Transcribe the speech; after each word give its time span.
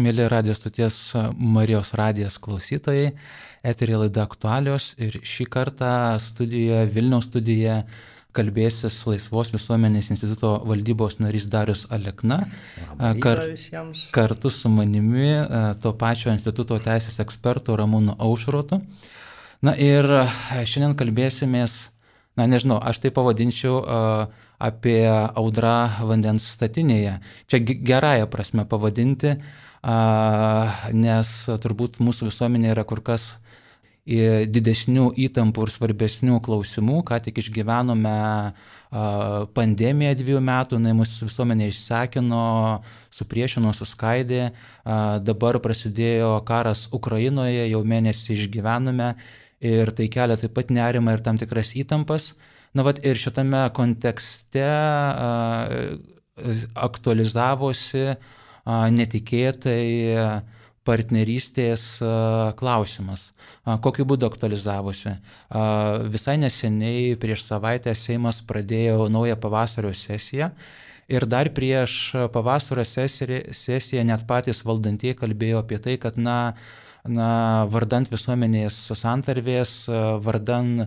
Mėly 0.00 0.26
radijos 0.30 0.58
stoties 0.62 0.96
Marijos 1.38 1.92
radijas 1.98 2.38
klausytojai, 2.42 3.12
eterė 3.66 4.00
laida 4.04 4.24
aktualios 4.26 4.92
ir 4.98 5.20
šį 5.22 5.46
kartą 5.52 5.92
studijoje, 6.22 6.90
Vilniaus 6.94 7.28
studijoje 7.30 7.82
kalbėsis 8.34 8.96
Laisvos 9.06 9.52
visuomenės 9.54 10.10
instituto 10.10 10.56
valdybos 10.66 11.20
narys 11.22 11.46
Darius 11.50 11.84
Alekna. 11.94 12.40
Kar, 13.22 13.44
kartu 14.14 14.50
su 14.50 14.70
manimi 14.72 15.30
to 15.82 15.94
pačio 15.98 16.34
instituto 16.34 16.78
teisės 16.82 17.20
ekspertu 17.22 17.76
Ramūnu 17.78 18.16
Aušrotu. 18.18 18.80
Na 19.64 19.76
ir 19.78 20.08
šiandien 20.66 20.96
kalbėsimės, 20.98 21.76
na 22.36 22.48
nežinau, 22.50 22.80
aš 22.82 23.04
tai 23.04 23.14
pavadinčiau 23.14 23.78
apie 24.64 24.98
audrą 25.08 25.76
vandens 26.08 26.46
statinėje. 26.56 27.20
Čia 27.50 27.62
gerąją 27.62 28.26
prasme 28.32 28.66
pavadinti, 28.68 29.38
nes 29.84 31.32
turbūt 31.60 32.00
mūsų 32.00 32.30
visuomenė 32.30 32.70
yra 32.72 32.84
kur 32.88 33.02
kas 33.04 33.34
didesnių 34.04 35.10
įtampų 35.16 35.64
ir 35.64 35.70
svarbesnių 35.72 36.38
klausimų, 36.44 36.98
ką 37.08 37.18
tik 37.24 37.38
išgyvenome 37.40 38.16
pandemiją 39.56 40.12
dviejų 40.20 40.42
metų, 40.44 40.76
jinai 40.78 40.92
mūsų 40.98 41.28
visuomenė 41.30 41.70
išsekino, 41.72 42.42
supriešino, 43.12 43.72
suskaidė, 43.76 44.52
dabar 45.24 45.58
prasidėjo 45.64 46.36
karas 46.46 46.86
Ukrainoje, 46.92 47.64
jau 47.72 47.80
mėnesį 47.80 48.36
išgyvenome 48.36 49.14
ir 49.64 49.92
tai 49.96 50.10
kelia 50.12 50.36
taip 50.36 50.52
pat 50.56 50.70
nerimą 50.70 51.16
ir 51.16 51.24
tam 51.24 51.40
tikras 51.40 51.72
įtampas. 51.76 52.34
Na, 52.74 52.84
vat 52.84 53.00
ir 53.06 53.16
šitame 53.16 53.64
kontekste 53.72 54.68
aktualizavosi 56.74 58.16
netikėtai 58.66 60.42
partnerystės 60.84 61.84
klausimas. 62.60 63.30
Kokiu 63.64 64.04
būdu 64.08 64.28
aktualizavosi? 64.28 65.14
Visai 66.12 66.36
neseniai, 66.40 67.14
prieš 67.20 67.46
savaitę, 67.46 67.94
Seimas 67.96 68.42
pradėjo 68.44 69.08
naują 69.12 69.38
pavasario 69.40 69.94
sesiją. 69.96 70.50
Ir 71.08 71.24
dar 71.28 71.48
prieš 71.52 72.12
pavasario 72.32 72.84
sesiją 72.84 74.04
net 74.08 74.24
patys 74.28 74.64
valdantieji 74.64 75.16
kalbėjo 75.20 75.64
apie 75.64 75.80
tai, 75.80 75.96
kad, 76.00 76.16
na, 76.20 76.54
na, 77.04 77.64
vardant 77.68 78.08
visuomenės 78.08 78.76
santarvės, 78.96 79.74
vardant 80.24 80.86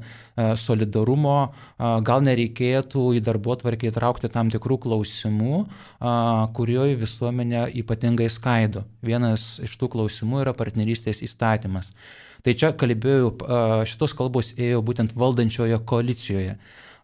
solidarumo, 0.57 1.53
gal 1.77 2.25
nereikėtų 2.25 3.03
į 3.19 3.21
darbo 3.25 3.55
tvarkį 3.59 3.91
įtraukti 3.91 4.31
tam 4.33 4.49
tikrų 4.53 4.79
klausimų, 4.87 5.61
kurioje 6.57 6.97
visuomenė 7.03 7.67
ypatingai 7.83 8.29
skaido. 8.33 8.85
Vienas 9.05 9.57
iš 9.63 9.77
tų 9.77 9.91
klausimų 9.93 10.41
yra 10.45 10.57
partnerystės 10.57 11.21
įstatymas. 11.25 11.93
Tai 12.41 12.53
čia 12.57 12.73
kalbėjau, 12.73 13.31
šitos 13.89 14.13
kalbos 14.17 14.53
ėjo 14.57 14.81
būtent 14.85 15.13
valdančioje 15.17 15.77
koalicijoje. 15.85 16.57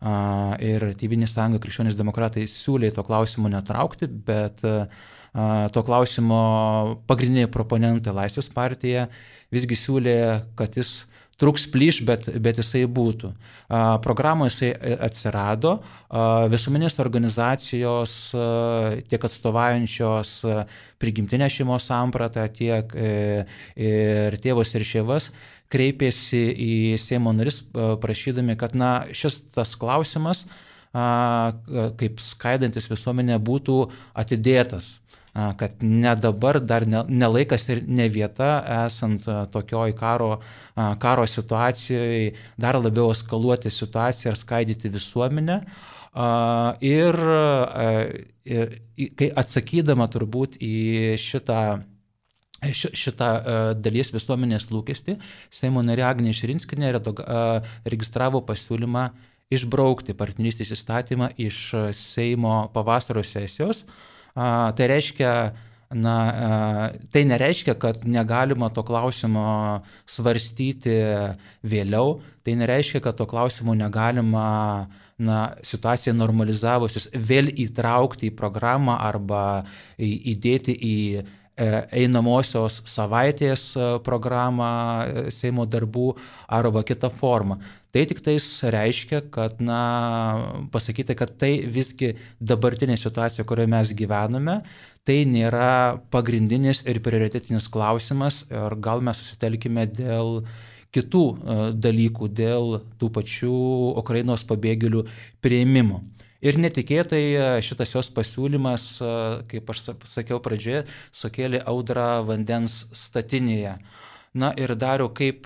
Ir 0.04 0.84
Tyvinė 1.00 1.30
sąjunga 1.32 1.62
krikščionys 1.64 1.96
demokratai 1.96 2.44
siūlė 2.52 2.90
to 2.92 3.06
klausimo 3.08 3.48
netraukti, 3.48 4.10
bet 4.28 4.60
uh, 4.68 4.90
to 5.74 5.82
klausimo 5.86 6.42
pagrindiniai 7.10 7.50
proponentai 7.52 8.14
Laisvės 8.14 8.52
partija 8.54 9.08
visgi 9.54 9.78
siūlė, 9.78 10.18
kad 10.60 10.78
jis 10.78 11.04
truks 11.42 11.66
plyš, 11.68 12.02
bet, 12.06 12.28
bet 12.44 12.60
jisai 12.62 12.84
būtų. 12.86 13.32
Programoje 14.06 14.54
jisai 14.54 14.70
atsirado, 15.08 15.76
visuomenės 16.54 17.00
organizacijos 17.02 18.14
tiek 19.10 19.26
atstovaujančios 19.30 20.36
prigimtinę 21.02 21.50
šeimos 21.52 21.90
sampratą, 21.90 22.46
tiek 22.54 22.94
e, 22.94 23.10
ir 23.76 24.38
tėvus 24.44 24.76
ir 24.78 24.86
šeivas 24.88 25.32
kreipėsi 25.74 26.44
į 26.54 26.74
Seimo 27.02 27.34
naris 27.34 27.64
prašydami, 27.74 28.54
kad 28.60 28.78
na, 28.78 29.08
šis 29.10 29.42
tas 29.56 29.74
klausimas 29.80 30.46
kaip 30.94 32.20
skaidantis 32.22 32.86
visuomenė 32.92 33.40
būtų 33.42 33.78
atidėtas 34.22 35.00
kad 35.34 35.82
ne 35.82 36.16
dabar, 36.16 36.60
dar 36.62 36.86
ne, 36.88 37.04
ne 37.10 37.28
laikas 37.28 37.66
ir 37.74 37.82
ne 37.88 38.06
vieta, 38.14 38.52
esant 38.86 39.26
tokioj 39.54 39.96
karo, 39.98 40.36
karo 41.02 41.26
situacijoje, 41.28 42.36
dar 42.58 42.78
labiau 42.78 43.10
eskaluoti 43.16 43.72
situaciją 43.74 44.34
ir 44.34 44.38
skaidyti 44.38 44.94
visuomenę. 44.94 45.58
Ir, 46.86 47.18
ir 48.46 48.78
kai 49.18 49.32
atsakydama 49.42 50.06
turbūt 50.14 50.60
į 50.62 51.18
šitą 51.18 51.64
šitą 52.72 53.30
dalies 53.84 54.14
visuomenės 54.14 54.70
lūkestį, 54.72 55.18
Seimo 55.52 55.82
narė 55.84 56.06
Agnė 56.08 56.32
Širinskinė 56.32 56.94
registravo 57.84 58.40
pasiūlymą 58.48 59.10
išbraukti 59.54 60.16
partnerystės 60.18 60.72
įstatymą 60.78 61.34
iš 61.44 61.74
Seimo 61.98 62.70
pavasario 62.74 63.24
sesijos, 63.28 63.84
Tai 64.34 64.88
reiškia, 64.90 65.34
na, 65.94 66.16
tai 67.14 67.24
nereiškia, 67.30 67.76
kad 67.78 68.02
negalima 68.06 68.70
to 68.74 68.82
klausimo 68.86 69.84
svarstyti 70.10 70.98
vėliau, 71.62 72.18
tai 72.42 72.58
nereiškia, 72.58 73.04
kad 73.06 73.18
to 73.20 73.28
klausimo 73.30 73.76
negalima 73.78 74.48
na, 75.22 75.40
situacija 75.62 76.16
normalizavusius 76.18 77.12
vėl 77.14 77.52
įtraukti 77.54 78.32
į 78.32 78.36
programą 78.38 78.98
arba 79.06 79.64
įdėti 80.02 80.74
į 80.74 80.98
einamosios 81.56 82.80
savaitės 82.90 83.74
programą 84.06 84.70
e, 85.06 85.26
Seimo 85.32 85.68
darbų 85.70 86.16
arba 86.48 86.82
kitą 86.88 87.12
formą. 87.14 87.60
Tai 87.94 88.06
tik 88.10 88.24
tais 88.26 88.48
reiškia, 88.74 89.22
kad, 89.30 89.60
na, 89.62 90.64
pasakyti, 90.74 91.14
kad 91.14 91.36
tai 91.38 91.52
visgi 91.70 92.16
dabartinė 92.42 92.98
situacija, 92.98 93.46
kurioje 93.46 93.70
mes 93.70 93.94
gyvename, 93.94 94.62
tai 95.06 95.24
nėra 95.30 96.00
pagrindinis 96.10 96.82
ir 96.90 97.04
prioritetinis 97.06 97.70
klausimas 97.70 98.44
ir 98.50 98.78
gal 98.82 99.04
mes 99.06 99.20
susitelkime 99.22 99.86
dėl 99.94 100.42
kitų 100.94 101.24
e, 101.30 101.60
dalykų, 101.86 102.30
dėl 102.34 102.80
tų 103.02 103.12
pačių 103.14 103.54
Ukrainos 104.02 104.46
pabėgėlių 104.50 105.06
prieimimo. 105.44 106.02
Ir 106.44 106.58
netikėtai 106.60 107.22
e, 107.24 107.44
šitas 107.64 107.94
jos 107.96 108.10
pasiūlymas, 108.12 108.88
e, 109.00 109.12
kaip 109.52 109.70
aš 109.72 109.86
sakiau 110.12 110.42
pradžioje, 110.44 110.84
sukėlė 111.16 111.62
audrą 111.72 112.24
vandens 112.28 112.84
statinėje. 112.92 113.78
Na 114.34 114.50
ir 114.58 114.74
dariau, 114.76 115.12
kaip, 115.14 115.46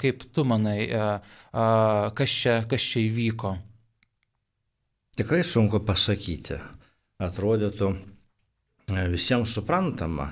kaip 0.00 0.22
tu 0.32 0.44
manai, 0.48 0.88
kas 2.16 2.36
čia, 2.40 2.54
kas 2.64 2.80
čia 2.80 3.02
įvyko? 3.04 3.50
Tikrai 5.20 5.42
sunku 5.44 5.82
pasakyti. 5.84 6.56
Atrodytų 7.20 7.90
visiems 9.12 9.52
suprantama, 9.58 10.30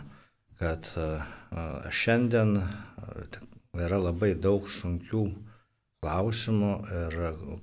kad 0.56 0.88
šiandien 1.92 2.56
yra 3.76 4.00
labai 4.00 4.32
daug 4.40 4.72
sunkių 4.72 5.26
klausimų, 6.04 6.74
ir, 7.00 7.16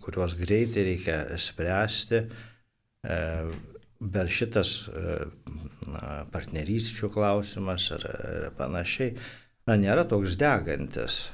kuriuos 0.04 0.36
greitai 0.40 0.88
reikia 0.90 1.20
spręsti. 1.40 2.24
E, 3.04 3.22
bet 4.04 4.32
šitas 4.36 4.74
partnerysčių 6.34 7.10
klausimas 7.14 7.86
ir, 7.96 8.04
ir 8.04 8.48
panašiai 8.58 9.14
na, 9.68 9.78
nėra 9.80 10.04
toks 10.10 10.38
degantis. 10.40 11.28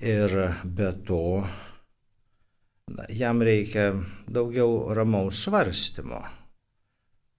Ir 0.00 0.32
be 0.64 0.90
to 1.06 1.22
na, 2.90 3.06
jam 3.12 3.42
reikia 3.44 3.92
daugiau 4.26 4.94
ramaus 4.96 5.44
svarstymo, 5.44 6.22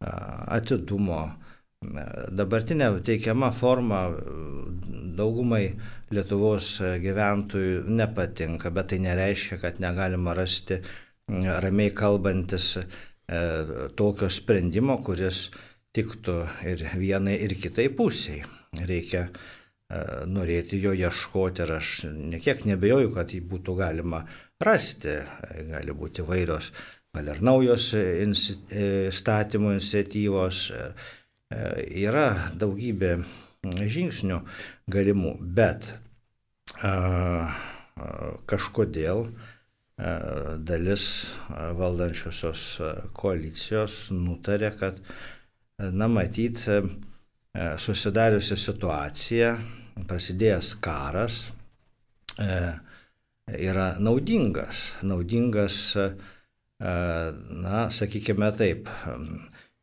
atidumo. 0.02 1.24
Dabartinė 1.82 2.92
teikiama 3.06 3.50
forma 3.58 4.04
daugumai 5.18 5.64
Lietuvos 6.12 6.76
gyventojų 7.02 7.86
nepatinka, 7.90 8.70
bet 8.76 8.92
tai 8.92 9.00
nereiškia, 9.02 9.58
kad 9.62 9.80
negalima 9.82 10.36
rasti 10.38 10.82
ramiai 11.32 11.94
kalbantis 11.96 12.76
e, 12.78 12.84
tokio 13.96 14.30
sprendimo, 14.30 14.98
kuris 15.06 15.46
tiktų 15.96 16.38
ir 16.68 16.86
vienai, 17.00 17.38
ir 17.46 17.56
kitai 17.60 17.88
pusiai. 17.96 18.44
Reikia 18.88 19.30
E, 19.92 20.00
norėti 20.32 20.80
jo 20.80 20.94
ieškoti 20.96 21.66
ir 21.66 21.74
aš 21.76 21.92
nekiek 22.08 22.64
nebejoju, 22.70 23.12
kad 23.16 23.34
jį 23.36 23.42
būtų 23.52 23.76
galima 23.80 24.24
rasti. 24.64 25.18
E, 25.20 25.66
gali 25.68 25.96
būti 25.98 26.24
vairios, 26.28 26.72
gal 27.16 27.32
ir 27.34 27.42
naujos 27.44 27.90
įstatymų 27.98 29.76
iniciatyvos. 29.76 30.62
E, 30.72 30.86
yra 31.52 32.28
daugybė 32.56 33.16
žingsnių 33.62 34.40
galimų, 34.92 35.36
bet 35.42 35.94
kažkodėl 38.50 39.28
dalis 40.66 41.06
valdančiosios 41.78 42.64
koalicijos 43.14 44.08
nutarė, 44.16 44.72
kad, 44.80 44.98
na, 45.78 46.08
matyt, 46.10 46.64
susidariusi 47.84 48.58
situacija, 48.58 49.52
prasidėjęs 50.10 50.72
karas, 50.82 51.44
yra 53.52 53.92
naudingas. 54.00 54.88
Naudingas, 55.06 55.78
na, 56.80 57.84
sakykime 57.94 58.50
taip, 58.58 58.90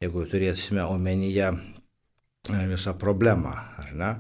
jeigu 0.03 0.27
turėsime 0.31 0.85
omenyje 0.87 1.51
visą 2.71 2.95
problemą, 2.99 3.55
ar 3.83 3.91
ne, 3.99 4.13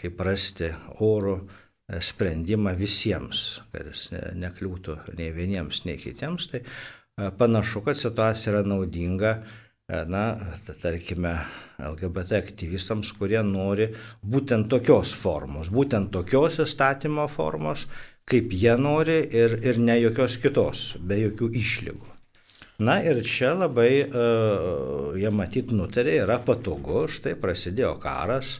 kaip 0.00 0.22
rasti 0.24 0.70
orų 1.04 1.36
sprendimą 2.00 2.72
visiems, 2.78 3.44
kad 3.72 3.90
jis 3.90 4.08
nekliūtų 4.40 4.96
nei 5.18 5.34
vieniems, 5.36 5.82
nei 5.84 5.98
kitiems, 6.00 6.48
tai 6.52 6.62
panašu, 7.38 7.84
kad 7.84 8.00
situacija 8.00 8.54
yra 8.54 8.64
naudinga, 8.66 9.34
na, 10.08 10.24
tarkime, 10.80 11.34
LGBT 11.84 12.40
aktyvistams, 12.40 13.12
kurie 13.18 13.42
nori 13.44 13.90
būtent 14.24 14.70
tokios 14.72 15.12
formos, 15.18 15.68
būtent 15.74 16.08
tokios 16.14 16.56
įstatymo 16.64 17.28
formos, 17.28 17.84
kaip 18.24 18.54
jie 18.56 18.78
nori 18.80 19.20
ir, 19.28 19.58
ir 19.60 19.82
ne 19.82 19.98
jokios 20.00 20.38
kitos, 20.40 20.94
be 21.04 21.20
jokių 21.26 21.52
išlygų. 21.60 22.13
Na 22.78 22.96
ir 23.06 23.20
čia 23.22 23.52
labai 23.54 24.02
uh, 24.02 25.12
jie 25.14 25.30
matyt 25.30 25.70
nutarė, 25.70 26.16
yra 26.24 26.40
patogu, 26.42 27.04
štai 27.06 27.36
prasidėjo 27.38 27.92
karas, 28.02 28.56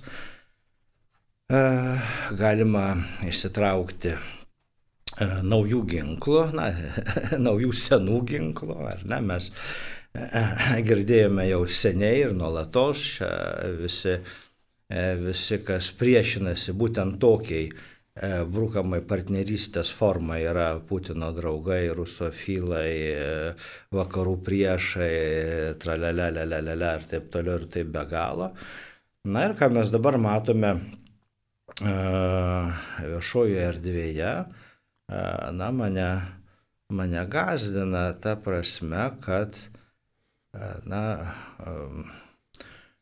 uh, 1.51 2.13
galima 2.39 2.85
išsitraukti 3.27 4.13
uh, 4.15 5.43
naujų 5.43 5.81
ginklų, 5.97 6.45
na, 6.55 6.71
naujų 7.49 7.73
senų 7.75 8.21
ginklų, 8.31 8.79
ar 8.93 9.03
ne, 9.03 9.19
mes 9.33 9.51
uh, 9.51 10.79
girdėjome 10.87 11.49
jau 11.49 11.65
seniai 11.67 12.23
ir 12.29 12.37
nuolatos, 12.39 13.09
visi, 13.81 14.15
uh, 14.15 15.11
visi, 15.25 15.59
kas 15.67 15.91
priešinasi 15.99 16.77
būtent 16.79 17.19
tokiai 17.19 17.73
E, 17.75 17.94
brukamai 18.15 19.01
partnerystės 19.03 19.91
forma 19.91 20.39
yra 20.39 20.79
Putino 20.87 21.33
draugai, 21.35 21.89
rusofilai, 21.91 22.91
e, 23.11 23.55
vakarų 23.91 24.37
priešai, 24.47 25.15
tralelelelelele 25.83 26.93
ir 26.99 27.09
taip 27.11 27.27
toliau 27.35 27.59
ir 27.59 27.67
taip 27.67 27.91
be 27.91 28.05
galo. 28.07 28.53
Na 29.27 29.49
ir 29.49 29.57
ką 29.59 29.71
mes 29.75 29.91
dabar 29.91 30.19
matome 30.19 30.71
e, 31.83 31.97
viešojoje 33.03 33.67
erdvėje, 33.73 34.33
na, 35.59 35.69
mane, 35.75 36.09
mane 36.95 37.27
gazdina 37.29 38.07
ta 38.15 38.39
prasme, 38.41 39.11
kad, 39.21 39.59
na, 40.87 41.03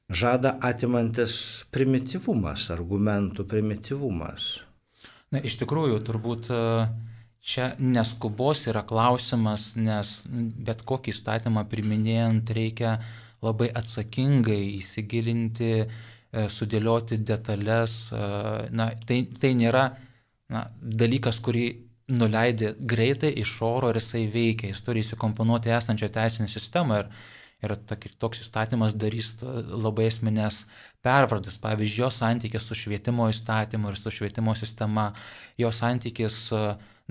žada 0.09 0.57
atimantis 0.65 1.37
primityvumas, 1.71 2.71
argumentų 2.75 3.47
primityvumas. 3.47 4.72
Na, 5.33 5.41
iš 5.41 5.57
tikrųjų, 5.63 5.97
turbūt 6.05 6.51
e, 6.53 6.63
čia 7.41 7.73
neskubos 7.81 8.67
yra 8.69 8.83
klausimas, 8.85 9.73
nes 9.81 10.19
bet 10.29 10.85
kokį 10.89 11.15
įstatymą 11.15 11.65
priminėjant 11.73 12.53
reikia 12.53 12.99
labai 13.43 13.71
atsakingai 13.73 14.61
įsigilinti, 14.77 15.73
e, 15.83 16.45
sudėlioti 16.53 17.23
detalės. 17.25 17.97
E, 18.13 18.27
na, 18.77 18.91
tai, 19.09 19.23
tai 19.41 19.55
nėra 19.57 19.89
na, 20.53 20.67
dalykas, 20.81 21.41
kurį 21.41 21.67
nuleidė 22.13 22.75
greitai 22.77 23.33
iš 23.41 23.55
oro 23.65 23.89
ir 23.89 24.03
jisai 24.03 24.27
veikia, 24.29 24.69
jis 24.69 24.85
turi 24.85 25.01
įsikomponuoti 25.01 25.73
esančią 25.73 26.13
teisinę 26.13 26.51
sistemą. 26.53 27.03
Ir, 27.07 27.31
ir 27.63 27.75
toks 28.19 28.43
įstatymas 28.43 28.97
darys 28.99 29.35
labai 29.43 30.09
esminės 30.11 30.65
pervardas, 31.05 31.59
pavyzdžiui, 31.63 32.05
jo 32.05 32.11
santykis 32.15 32.67
su 32.67 32.79
švietimo 32.79 33.29
įstatymu 33.31 33.93
ir 33.93 33.99
su 33.99 34.11
švietimo 34.15 34.55
sistema, 34.59 35.11
jo 35.61 35.71
santykis 35.75 36.49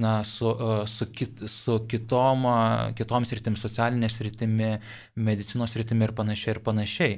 na, 0.01 0.24
su, 0.24 0.51
su, 0.88 1.07
kit, 1.13 1.44
su 1.51 1.77
kitom, 1.89 2.45
kitoms 2.98 3.31
rytim, 3.36 3.57
socialinės 3.59 4.19
rytimi, 4.25 4.74
medicinos 5.15 5.75
rytimi 5.77 6.07
ir 6.07 6.15
panašiai 6.18 6.56
ir 6.56 6.62
panašiai. 6.65 7.18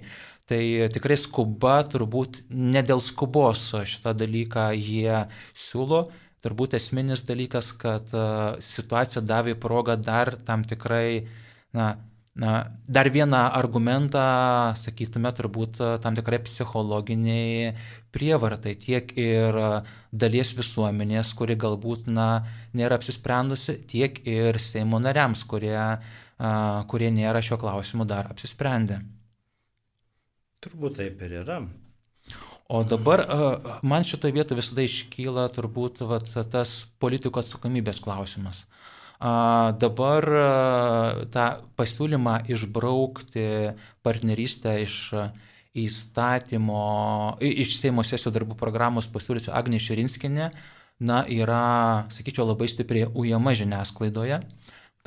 Tai 0.50 0.64
tikrai 0.92 1.16
skuba, 1.20 1.78
turbūt 1.88 2.42
ne 2.52 2.82
dėl 2.84 3.00
skubos 3.06 3.70
šitą 3.88 4.12
dalyką 4.20 4.72
jie 4.76 5.22
siūlo, 5.56 6.10
turbūt 6.44 6.76
esminis 6.76 7.24
dalykas, 7.24 7.72
kad 7.80 8.10
situacija 8.60 9.24
davė 9.24 9.56
progą 9.56 9.96
dar 9.96 10.34
tam 10.44 10.66
tikrai, 10.68 11.24
na, 11.78 11.94
Na, 12.36 12.72
dar 12.88 13.12
vieną 13.14 13.38
argumentą, 13.54 14.22
sakytume, 14.74 15.30
turbūt 15.38 15.78
tam 16.02 16.16
tikrai 16.18 16.40
psichologiniai 16.42 17.76
prievartai 18.10 18.74
tiek 18.74 19.12
ir 19.22 19.58
dalies 20.10 20.56
visuomenės, 20.58 21.36
kuri 21.38 21.54
galbūt 21.62 22.10
na, 22.10 22.42
nėra 22.74 22.98
apsisprendusi, 22.98 23.76
tiek 23.86 24.18
ir 24.26 24.58
Seimo 24.58 24.98
nariams, 24.98 25.44
kurie, 25.46 25.78
kurie 26.90 27.12
nėra 27.14 27.44
šio 27.46 27.60
klausimu 27.62 28.10
dar 28.10 28.32
apsisprendę. 28.34 28.98
Turbūt 30.66 30.98
taip 31.04 31.22
ir 31.22 31.38
yra. 31.44 31.60
O 32.66 32.82
dabar 32.82 33.28
man 33.86 34.10
šitoje 34.10 34.34
vietoje 34.34 34.64
visada 34.64 34.82
iškyla 34.82 35.46
turbūt 35.54 36.02
vat, 36.10 36.34
tas 36.50 36.80
politikų 36.98 37.44
atsakomybės 37.44 38.02
klausimas. 38.02 38.66
Uh, 38.66 38.94
Dabar 39.24 40.26
tą 41.32 41.46
pasiūlymą 41.80 42.42
išbraukti 42.52 43.46
partnerystę 44.04 44.74
iš 44.84 44.98
įstatymo, 45.74 47.38
iš 47.40 47.78
Seimo 47.80 48.04
sesijų 48.04 48.34
darbų 48.36 48.58
programos 48.60 49.08
pasiūlysiu 49.08 49.54
Agnė 49.56 49.80
Širinskinė, 49.80 50.50
na, 51.00 51.24
yra, 51.32 52.06
sakyčiau, 52.14 52.46
labai 52.50 52.68
stipriai 52.68 53.08
ujama 53.16 53.56
žiniasklaidoje. 53.56 54.42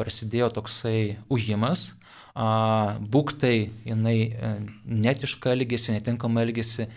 Prasidėjo 0.01 0.49
toksai 0.59 1.19
ujimas, 1.33 1.91
būktai 2.37 3.71
jinai 3.89 4.17
e, 4.29 4.51
netišką 4.85 5.55
elgesį, 5.57 5.95
netinkamą 5.97 6.43
elgesį. 6.45 6.89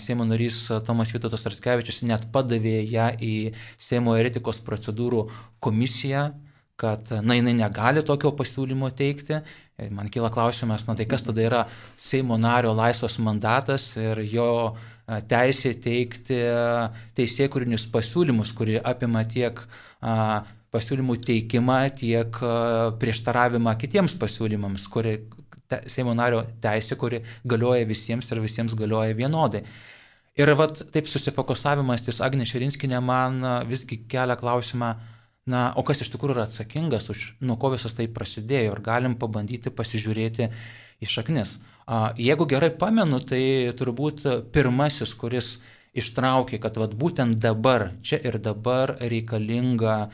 Seimo 0.00 0.24
narys 0.26 0.64
Tomas 0.86 1.12
Vytautas 1.12 1.44
Arskevičius 1.46 2.00
net 2.02 2.24
padavė 2.32 2.80
ją 2.88 3.10
į 3.20 3.52
Seimo 3.78 4.16
etikos 4.16 4.58
procedūrų 4.64 5.28
komisiją, 5.62 6.32
kad, 6.80 7.12
na, 7.22 7.36
jinai 7.36 7.54
negali 7.54 8.02
tokio 8.02 8.32
pasiūlymo 8.34 8.90
teikti. 8.96 9.42
Ir 9.78 9.92
man 9.94 10.08
kyla 10.10 10.32
klausimas, 10.32 10.88
na 10.88 10.96
tai 10.98 11.06
kas 11.06 11.22
tada 11.22 11.44
yra 11.44 11.62
Seimo 12.00 12.38
nario 12.40 12.72
laisvas 12.74 13.18
mandatas 13.22 13.92
ir 14.00 14.24
jo 14.32 14.74
teisė 15.28 15.74
teikti 15.76 16.40
teisėkūrinius 17.14 17.86
pasiūlymus, 17.92 18.54
kurie 18.56 18.80
apima 18.80 19.26
tiek 19.28 19.60
a, 20.00 20.42
pasiūlymų 20.74 21.16
teikimą, 21.22 21.78
tiek 22.00 22.42
prieštaravimą 23.00 23.76
kitiems 23.80 24.18
pasiūlymams, 24.20 24.88
kuri 24.90 25.16
te, 25.70 25.80
Seimo 25.90 26.14
nario 26.18 26.42
teisė, 26.62 26.98
kuri 27.00 27.22
galioja 27.46 27.86
visiems 27.88 28.30
ir 28.30 28.42
visiems 28.44 28.76
galioja 28.78 29.16
vienodai. 29.16 29.64
Ir 30.34 30.50
vat, 30.58 30.80
taip 30.90 31.06
susifokusavimas 31.06 32.02
ties 32.02 32.18
Agnė 32.24 32.46
Širinskinė 32.50 32.98
man 33.04 33.38
visgi 33.70 34.00
kelia 34.10 34.34
klausimą, 34.40 34.96
na, 35.46 35.68
o 35.78 35.84
kas 35.86 36.02
iš 36.02 36.10
tikrųjų 36.10 36.34
yra 36.34 36.46
atsakingas 36.48 37.06
už, 37.12 37.26
nuo 37.44 37.54
ko 37.60 37.70
visas 37.74 37.94
tai 37.94 38.08
prasidėjo 38.10 38.72
ir 38.72 38.82
galim 38.82 39.14
pabandyti 39.20 39.70
pasižiūrėti 39.70 40.48
į 41.04 41.10
šaknis. 41.10 41.54
Jeigu 42.18 42.48
gerai 42.50 42.72
pamenu, 42.80 43.20
tai 43.20 43.70
turbūt 43.78 44.24
pirmasis, 44.54 45.12
kuris 45.20 45.58
ištraukė, 45.94 46.58
kad 46.62 46.78
vat, 46.80 46.94
būtent 46.98 47.38
dabar, 47.42 47.90
čia 48.02 48.18
ir 48.18 48.38
dabar 48.42 48.96
reikalinga 49.00 49.96
a, 50.02 50.10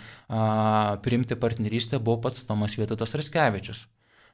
priimti 1.05 1.39
partnerystę, 1.41 1.99
buvo 1.99 2.21
pats 2.29 2.45
Tomas 2.49 2.77
Vietutas 2.79 3.17
Raskevičius. 3.17 3.87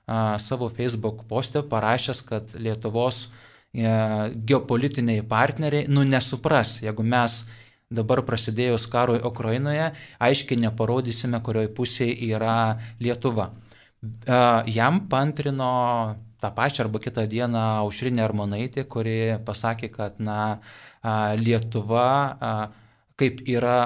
A, 0.07 0.39
savo 0.43 0.69
Facebook 0.71 1.25
postę 1.31 1.63
parašęs, 1.63 2.23
kad 2.27 2.55
Lietuvos 2.59 3.27
a, 3.27 3.45
e, 3.77 4.33
geopolitiniai 4.47 5.23
partneriai, 5.23 5.87
nu 5.89 6.03
nesupras, 6.03 6.79
jeigu 6.83 7.05
mes 7.05 7.45
dabar 7.91 8.23
prasidėjus 8.27 8.89
karui 8.91 9.21
Ukrainoje, 9.23 9.93
aiškiai 10.19 10.59
neparodysime, 10.65 11.41
kurioje 11.45 11.71
pusėje 11.77 12.17
yra 12.33 12.79
Lietuva. 13.01 13.53
Jam 14.67 15.01
pantrino 15.11 15.71
tą 16.43 16.51
pačią 16.55 16.85
arba 16.85 17.01
kitą 17.03 17.25
dieną 17.31 17.63
Aušrinė 17.85 18.25
Armonaitė, 18.27 18.85
kuri 18.85 19.39
pasakė, 19.47 19.91
kad 19.95 20.19
na, 20.21 20.59
Lietuva, 21.41 22.11
kaip 23.17 23.41
yra 23.49 23.79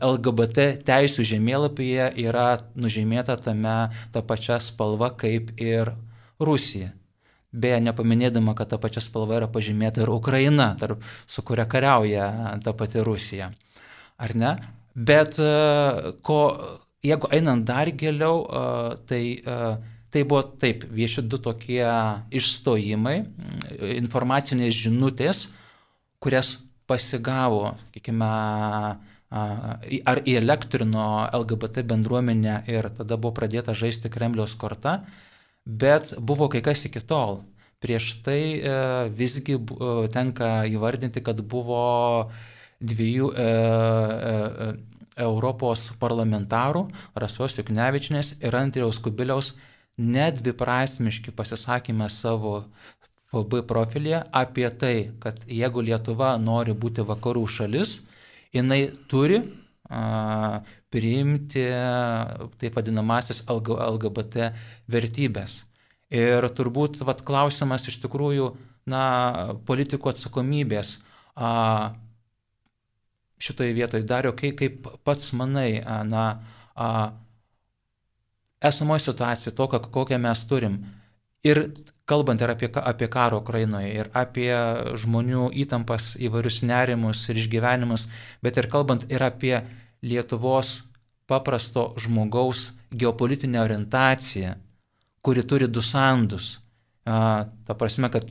LGBT 0.00 0.70
teisų 0.86 1.26
žemėlapyje, 1.34 2.10
yra 2.22 2.60
nužymėta 2.78 3.36
tame 3.42 3.76
ta 4.14 4.22
pačia 4.24 4.60
spalva 4.62 5.10
kaip 5.18 5.52
ir 5.60 5.92
Rusija. 6.40 6.92
Beje, 7.50 7.80
nepaminėdama, 7.82 8.54
kad 8.54 8.70
ta 8.70 8.78
pačia 8.78 9.02
spalva 9.02 9.40
yra 9.40 9.48
pažymėta 9.50 10.04
ir 10.04 10.12
Ukraina, 10.14 10.72
tarp, 10.80 11.02
su 11.26 11.42
kuria 11.42 11.66
kariauja 11.66 12.58
ta 12.64 12.72
pati 12.78 13.02
Rusija. 13.02 13.50
Ar 14.20 14.36
ne? 14.38 14.56
Bet 14.94 15.36
ko, 16.22 16.40
jeigu 17.02 17.30
einant 17.34 17.66
dar 17.66 17.90
giliau, 17.90 18.44
tai 19.10 19.22
Tai 20.10 20.24
buvo 20.26 20.42
taip, 20.58 20.82
vieši 20.90 21.22
du 21.30 21.38
tokie 21.38 21.86
išstojimai, 22.34 23.20
informacinės 23.94 24.74
žinutės, 24.74 25.44
kurias 26.20 26.58
pasigavo, 26.90 27.74
sakykime, 27.88 28.30
ar 29.30 30.20
įelektrino 30.26 31.06
LGBT 31.38 31.84
bendruomenę 31.86 32.56
ir 32.70 32.90
tada 32.98 33.16
buvo 33.16 33.36
pradėta 33.38 33.76
žaisti 33.78 34.10
Kremliaus 34.10 34.56
korta, 34.58 35.00
bet 35.64 36.14
buvo 36.18 36.48
kai 36.50 36.62
kas 36.66 36.84
iki 36.88 37.02
tol. 37.06 37.44
Prieš 37.80 38.18
tai 38.26 38.60
e, 38.60 38.72
visgi 39.16 39.56
e, 39.56 39.92
tenka 40.12 40.66
įvardinti, 40.68 41.22
kad 41.24 41.40
buvo 41.40 42.28
dviejų 42.80 43.30
e, 43.32 43.46
Europos 45.20 45.86
parlamentarų, 46.00 46.82
Rasos 47.16 47.56
Juknevičinės 47.56 48.34
ir 48.42 48.56
Andriaus 48.56 49.00
Kubiliaus, 49.00 49.54
nedviprasmiški 50.00 51.32
pasisakymę 51.36 52.08
savo 52.12 52.66
FB 53.30 53.62
profilyje 53.66 54.24
apie 54.34 54.66
tai, 54.74 54.94
kad 55.22 55.38
jeigu 55.46 55.84
Lietuva 55.86 56.34
nori 56.42 56.74
būti 56.74 57.04
vakarų 57.06 57.46
šalis, 57.46 58.00
jinai 58.54 58.88
turi 59.10 59.38
a, 59.86 60.62
priimti 60.90 61.64
taip 62.58 62.78
vadinamasis 62.78 63.44
LGBT 63.46 64.50
vertybės. 64.90 65.60
Ir 66.10 66.42
turbūt 66.58 66.98
vat, 67.06 67.22
klausimas 67.22 67.86
iš 67.86 68.00
tikrųjų, 68.02 68.50
na, 68.90 69.02
politikų 69.66 70.10
atsakomybės. 70.10 70.96
A, 71.38 71.94
šitoje 73.40 73.76
vietoje 73.78 74.04
dario, 74.04 74.34
kaip, 74.36 74.58
kaip 74.58 74.88
pats 75.06 75.30
manai, 75.38 75.78
a, 75.86 76.02
na, 76.02 76.24
a, 76.74 76.90
esamoje 78.60 79.06
situacijoje, 79.06 79.54
to, 79.54 79.68
kokią 79.86 80.18
mes 80.18 80.42
turim. 80.50 80.80
Ir 81.46 81.62
kalbant 82.10 82.42
ir 82.42 82.50
apie, 82.50 82.68
apie 82.74 83.08
karą 83.12 83.38
Ukrainoje, 83.44 83.92
ir 84.02 84.10
apie 84.16 84.50
žmonių 84.98 85.50
įtampas, 85.62 86.16
įvairius 86.18 86.62
nerimus 86.66 87.22
ir 87.30 87.38
išgyvenimus, 87.38 88.08
bet 88.42 88.58
ir 88.58 88.70
kalbant 88.72 89.06
ir 89.12 89.22
apie 89.22 89.60
Lietuvos 90.02 90.80
paprasto 91.30 91.92
žmogaus 92.00 92.70
geopolitinę 92.90 93.60
orientaciją, 93.62 94.56
kuri 95.22 95.44
turi 95.44 95.68
du 95.68 95.82
sandus. 95.84 96.58
A, 97.04 97.46
ta 97.66 97.76
prasme, 97.78 98.10
kad 98.10 98.26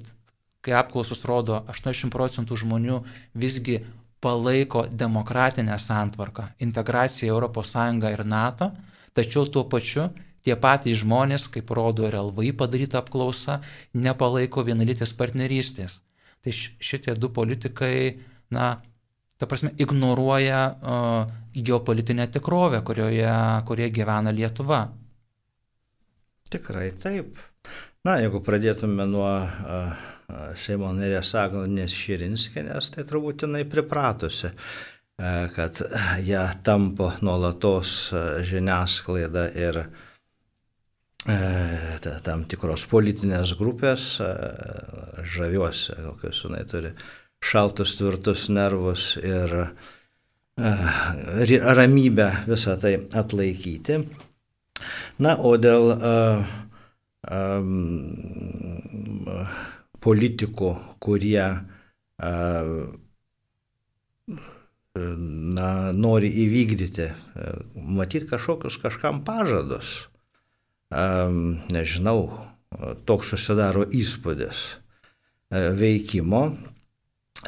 kai 0.65 0.75
apklausus 0.75 1.23
rodo, 1.29 1.61
80 1.71 2.11
procentų 2.11 2.57
žmonių 2.59 2.99
visgi 3.39 3.79
palaiko 4.19 4.83
demokratinę 4.91 5.77
santvarką, 5.79 6.49
integraciją 6.59 7.37
į 7.37 7.51
ES 7.61 7.75
ir 8.11 8.25
NATO, 8.25 8.71
tačiau 9.15 9.45
tuo 9.47 9.63
pačiu 9.71 10.09
tie 10.45 10.55
patys 10.59 11.01
žmonės, 11.03 11.47
kaip 11.53 11.71
rodo 11.75 12.07
ir 12.07 12.17
LVI 12.19 12.53
padaryta 12.59 13.01
apklausa, 13.03 13.59
nepalaiko 13.93 14.63
vienalytės 14.67 15.13
partnerystės. 15.17 15.99
Tai 16.39 16.53
šitie 16.55 17.15
du 17.19 17.31
politikai, 17.35 18.19
na, 18.55 18.77
ta 19.39 19.47
prasme, 19.49 19.73
ignoruoja 19.77 20.61
uh, 20.69 21.33
geopolitinę 21.55 22.29
tikrovę, 22.31 22.81
kurioje, 22.87 23.33
kurioje 23.67 23.91
gyvena 23.95 24.31
Lietuva. 24.35 24.85
Tikrai 26.49 26.91
taip. 26.99 27.41
Na, 28.07 28.15
jeigu 28.23 28.39
pradėtume 28.43 29.05
nuo 29.09 29.33
uh, 29.43 30.07
Seimo 30.57 30.93
narės 30.95 31.33
Agnės 31.35 31.93
Širinskinės, 31.97 32.93
tai 32.95 33.03
turbūt 33.09 33.43
jinai 33.43 33.65
pripratusi, 33.67 34.53
uh, 34.53 35.49
kad 35.55 35.81
ją 36.23 36.45
tampo 36.63 37.11
nuolatos 37.21 38.13
žiniasklaida 38.47 39.49
ir 39.59 39.83
tam 41.27 42.45
tikros 42.47 42.85
politinės 42.89 43.53
grupės, 43.59 44.21
žaviuosi, 45.27 45.97
kokius 46.05 46.43
jinai 46.45 46.63
turi 46.69 46.93
šaltus, 47.43 47.95
tvirtus 47.99 48.47
nervus 48.49 49.17
ir 49.19 49.55
ramybę 50.57 52.29
visą 52.47 52.77
tai 52.79 52.95
atlaikyti. 53.15 53.99
Na, 55.19 55.35
o 55.35 55.57
dėl 55.59 55.91
uh, 55.91 56.43
um, 57.27 58.15
politikų, 59.99 60.71
kurie 61.03 61.43
uh, 61.43 62.83
na, 65.59 65.91
nori 65.95 66.29
įvykdyti, 66.43 67.09
matyti 67.75 68.29
kažkokius 68.29 68.79
kažkam 68.81 69.23
pažadus. 69.27 70.08
Nežinau, 70.89 72.19
toks 73.05 73.33
susidaro 73.35 73.83
įspūdis 73.93 74.61
veikimo, 75.51 76.41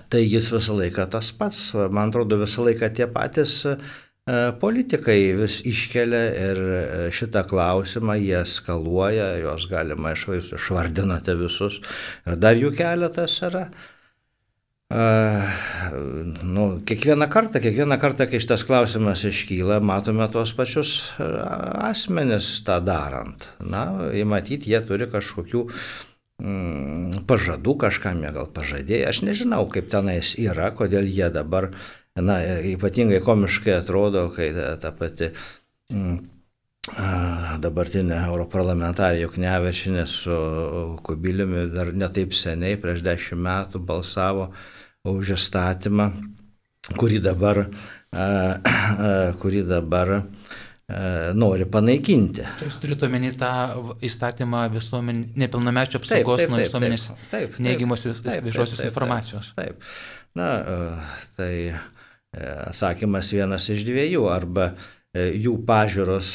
tai 0.10 0.24
jis 0.26 0.50
visą 0.54 0.78
laiką 0.78 1.08
tas 1.12 1.32
pats. 1.36 1.72
Man 1.90 2.12
atrodo, 2.12 2.40
visą 2.42 2.66
laiką 2.66 2.90
tie 2.96 3.08
patys 3.12 3.56
e, 3.68 3.76
politikai 4.62 5.34
vis 5.38 5.60
iškelia 5.68 6.22
ir 6.48 6.62
e, 6.62 6.84
šitą 7.14 7.44
klausimą 7.50 8.18
jie 8.22 8.44
skaluoja, 8.48 9.34
juos 9.42 9.68
galima 9.72 10.14
išvaizdu, 10.16 10.60
išvardinate 10.60 11.36
visus. 11.40 11.82
Ir 12.26 12.40
dar 12.42 12.60
jų 12.60 12.74
keletas 12.78 13.40
yra. 13.48 13.68
Uh, 14.92 15.48
nu, 16.44 16.82
kiekvieną 16.86 17.28
kartą, 17.28 17.60
kiekvieną 17.64 17.98
kartą, 17.98 18.26
kai 18.28 18.42
šitas 18.44 18.66
klausimas 18.68 19.24
iškyla, 19.24 19.78
matome 19.80 20.26
tuos 20.34 20.52
pačius 20.58 20.92
asmenis 21.88 22.50
tą 22.68 22.82
darant. 22.84 23.46
Na, 23.64 23.86
įmatyti, 24.12 24.74
jie 24.74 24.82
turi 24.84 25.08
kažkokių 25.14 25.62
mm, 26.44 27.24
pažadų 27.30 27.78
kažkam 27.86 28.20
jie 28.26 28.34
gal 28.36 28.52
pažadėjo. 28.52 29.08
Aš 29.14 29.22
nežinau, 29.30 29.64
kaip 29.72 29.88
tenais 29.94 30.34
yra, 30.36 30.74
kodėl 30.76 31.08
jie 31.08 31.32
dabar, 31.32 31.72
na, 32.20 32.42
ypatingai 32.74 33.24
komiškai 33.24 33.78
atrodo, 33.80 34.28
kai 34.36 34.52
ta, 34.58 34.76
ta 34.82 34.92
pati 34.92 35.32
mm, 35.94 36.20
dabartinė 37.64 38.18
europarlamentarė 38.28 39.22
Juknevičinė 39.26 40.06
su 40.10 40.38
Kubiliumi 41.06 41.68
dar 41.74 41.94
netaip 41.96 42.36
seniai, 42.36 42.80
prieš 42.82 43.04
dešimt 43.06 43.42
metų 43.46 43.82
balsavo 43.86 44.50
už 45.08 45.34
įstatymą, 45.38 46.12
kurį 47.00 47.22
dabar, 47.24 47.64
kurį 49.42 49.64
dabar 49.70 50.18
nori 51.38 51.68
panaikinti. 51.72 52.44
Tai 52.60 52.68
jūs 52.68 52.80
turite 52.84 53.08
omeny 53.08 53.32
tą 53.40 53.52
įstatymą 54.04 54.66
visuomenį, 54.74 55.30
nepilnamečio 55.40 56.02
apsaugos 56.02 56.42
taip, 56.42 56.50
taip, 56.50 56.52
nuo 56.52 56.64
visuomenės 56.66 57.06
neigiamos 57.64 58.10
viešosios 58.44 58.84
informacijos. 58.90 59.54
Taip. 59.56 59.80
Na, 60.38 60.48
e, 60.64 60.76
tai 61.36 61.54
e, 61.68 61.76
sakymas 62.76 63.32
vienas 63.36 63.68
iš 63.72 63.84
dviejų. 63.88 64.26
Arba 64.32 64.72
jų 65.16 65.58
pažiūros 65.68 66.28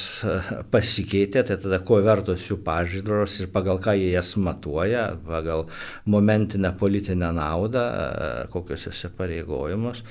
pasikeitė, 0.73 1.45
tai 1.49 1.57
tada 1.63 1.79
ko 1.81 2.03
vertos 2.05 2.49
jų 2.51 2.59
pažiūros 2.65 3.39
ir 3.41 3.53
pagal 3.55 3.81
ką 3.81 3.95
jie 3.97 4.11
jas 4.13 4.35
matuoja, 4.37 5.07
pagal 5.25 5.65
momentinę 6.05 6.75
politinę 6.77 7.31
naudą, 7.37 7.87
kokius 8.53 8.91
įsipareigojimus 8.93 10.05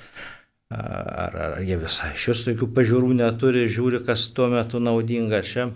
ar, 0.70 1.36
ar 1.36 1.58
jie 1.64 1.78
visai 1.80 2.14
vis 2.18 2.44
tokių 2.46 2.70
pažiūrų 2.76 3.12
neturi, 3.20 3.66
žiūri, 3.72 4.02
kas 4.06 4.30
tuo 4.36 4.50
metu 4.52 4.82
naudinga 4.82 5.44
čia. 5.46 5.70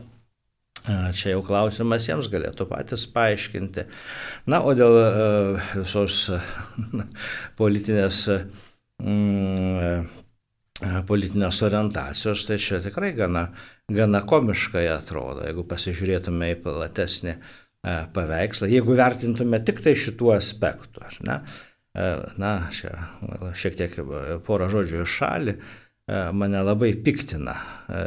Čia 0.90 1.34
jau 1.36 1.42
klausimas 1.46 2.08
jiems 2.08 2.30
galėtų 2.32 2.66
patys 2.70 3.04
paaiškinti. 3.14 3.84
Na, 4.50 4.62
o 4.64 4.74
dėl 4.74 4.96
visos 5.76 6.32
politinės, 7.60 8.24
mm, 9.04 10.08
politinės 10.80 11.64
orientacijos, 11.68 12.46
tai 12.48 12.60
čia 12.64 12.80
tikrai 12.84 13.12
gana, 13.18 13.50
gana 13.92 14.22
komiškai 14.28 14.86
atrodo, 14.94 15.44
jeigu 15.48 15.66
pasižiūrėtume 15.68 16.54
į 16.54 16.62
platesnį 16.64 17.34
paveikslą, 18.16 18.68
jeigu 18.72 18.96
vertintume 18.96 19.60
tik 19.68 19.82
tai 19.84 19.96
šituo 20.00 20.34
aspektu, 20.36 21.04
ne? 21.28 21.42
E, 21.98 22.10
na, 22.38 22.70
čia 22.70 22.92
šiek 23.58 23.78
tiek 23.80 23.96
porą 24.46 24.68
žodžių 24.70 25.04
iš 25.04 25.16
šalį, 25.20 25.56
e, 25.56 26.20
mane 26.38 26.62
labai 26.62 26.92
piktina 27.06 27.56
e, 27.90 28.04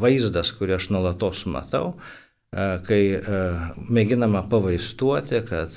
vaizdas, 0.00 0.54
kurį 0.56 0.78
aš 0.78 0.88
nuolatos 0.94 1.44
matau, 1.50 1.98
kai 2.56 3.18
mėginama 3.92 4.44
pavaistuoti, 4.48 5.42
kad 5.44 5.74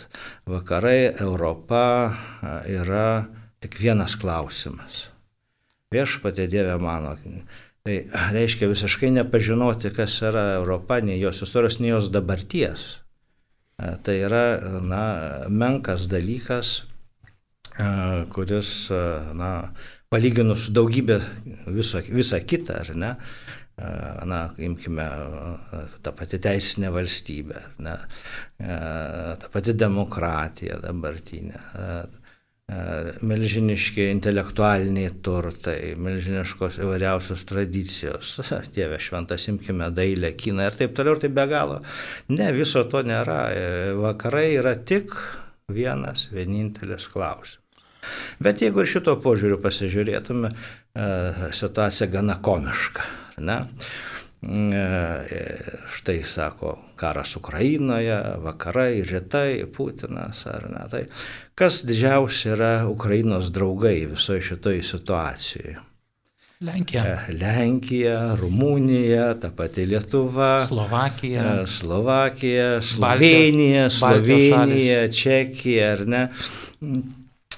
vakarai, 0.48 1.10
Europa 1.20 1.82
yra 2.70 3.26
tik 3.60 3.76
vienas 3.82 4.16
klausimas. 4.22 5.09
Viešpatė 5.90 6.46
Dieve 6.46 6.76
mano. 6.78 7.16
Tai 7.82 7.96
reiškia 8.36 8.68
visiškai 8.70 9.10
nepažinoti, 9.16 9.90
kas 9.96 10.20
yra 10.22 10.44
Europa, 10.60 11.00
nei 11.02 11.18
jos 11.18 11.40
istorijos, 11.42 11.80
nei 11.82 11.90
jos 11.90 12.12
dabarties. 12.14 12.84
E, 13.80 13.96
tai 14.06 14.20
yra 14.28 14.44
na, 14.86 15.04
menkas 15.50 16.06
dalykas, 16.12 16.84
e, 17.74 17.88
kuris, 18.36 18.74
e, 18.94 19.02
na, 19.40 19.50
palyginus 20.14 20.68
su 20.68 20.76
daugybė 20.78 21.18
visą, 21.74 22.04
visą 22.06 22.38
kitą, 22.46 22.84
ar 22.84 22.94
ne, 22.94 23.12
na, 24.30 24.40
imkime 24.60 25.06
tą 26.04 26.12
patį 26.20 26.42
teisinę 26.44 26.90
valstybę, 26.92 27.62
ne, 27.86 27.94
tą 29.40 29.52
patį 29.54 29.78
demokratiją 29.80 30.82
dabartinę, 30.84 31.62
milžiniški 33.26 34.10
intelektualiniai 34.14 35.12
turtai, 35.26 35.96
milžiniškos 35.98 36.80
įvairiausios 36.84 37.46
tradicijos, 37.50 38.36
Dieve 38.76 39.00
šventas, 39.02 39.48
imkime 39.50 39.90
dailę, 39.96 40.36
kiną 40.38 40.68
ir 40.70 40.78
taip 40.78 40.94
toliau 40.98 41.18
ir 41.18 41.24
taip 41.24 41.34
be 41.38 41.48
galo. 41.50 41.80
Ne, 42.30 42.52
viso 42.56 42.84
to 42.92 43.02
nėra. 43.06 43.40
Vakarai 44.00 44.52
yra 44.60 44.76
tik 44.78 45.16
vienas, 45.74 46.28
vienintelis 46.34 47.10
klausimas. 47.10 47.58
Bet 48.42 48.62
jeigu 48.64 48.84
ir 48.84 48.90
šito 48.90 49.18
požiūriu 49.22 49.60
pasižiūrėtume, 49.62 50.52
situacija 51.56 52.08
gana 52.14 52.38
komiška. 52.44 53.04
Ne? 53.46 53.60
Štai 55.96 56.24
sako, 56.24 56.78
karas 56.96 57.36
Ukrainoje, 57.36 58.16
vakarai, 58.40 59.04
rytai, 59.04 59.66
Putinas 59.68 60.46
ar 60.48 60.70
ne. 60.72 60.86
Tai 60.92 61.04
kas 61.60 61.84
didžiausia 61.84 62.56
yra 62.56 62.72
Ukrainos 62.88 63.52
draugai 63.52 64.06
visoje 64.08 64.42
šitoje 64.42 64.84
situacijoje? 64.84 65.78
Lenkija. 66.60 67.20
Lenkija, 67.30 68.36
Rumunija, 68.36 69.34
ta 69.40 69.52
pati 69.56 69.86
Lietuva. 69.86 70.66
Slovakija. 70.66 71.68
Slovakija, 71.68 72.82
Slovenija, 72.82 73.90
Slovenija, 73.90 75.12
Čekija, 75.12 75.92
ar 75.92 76.08
ne? 76.08 76.28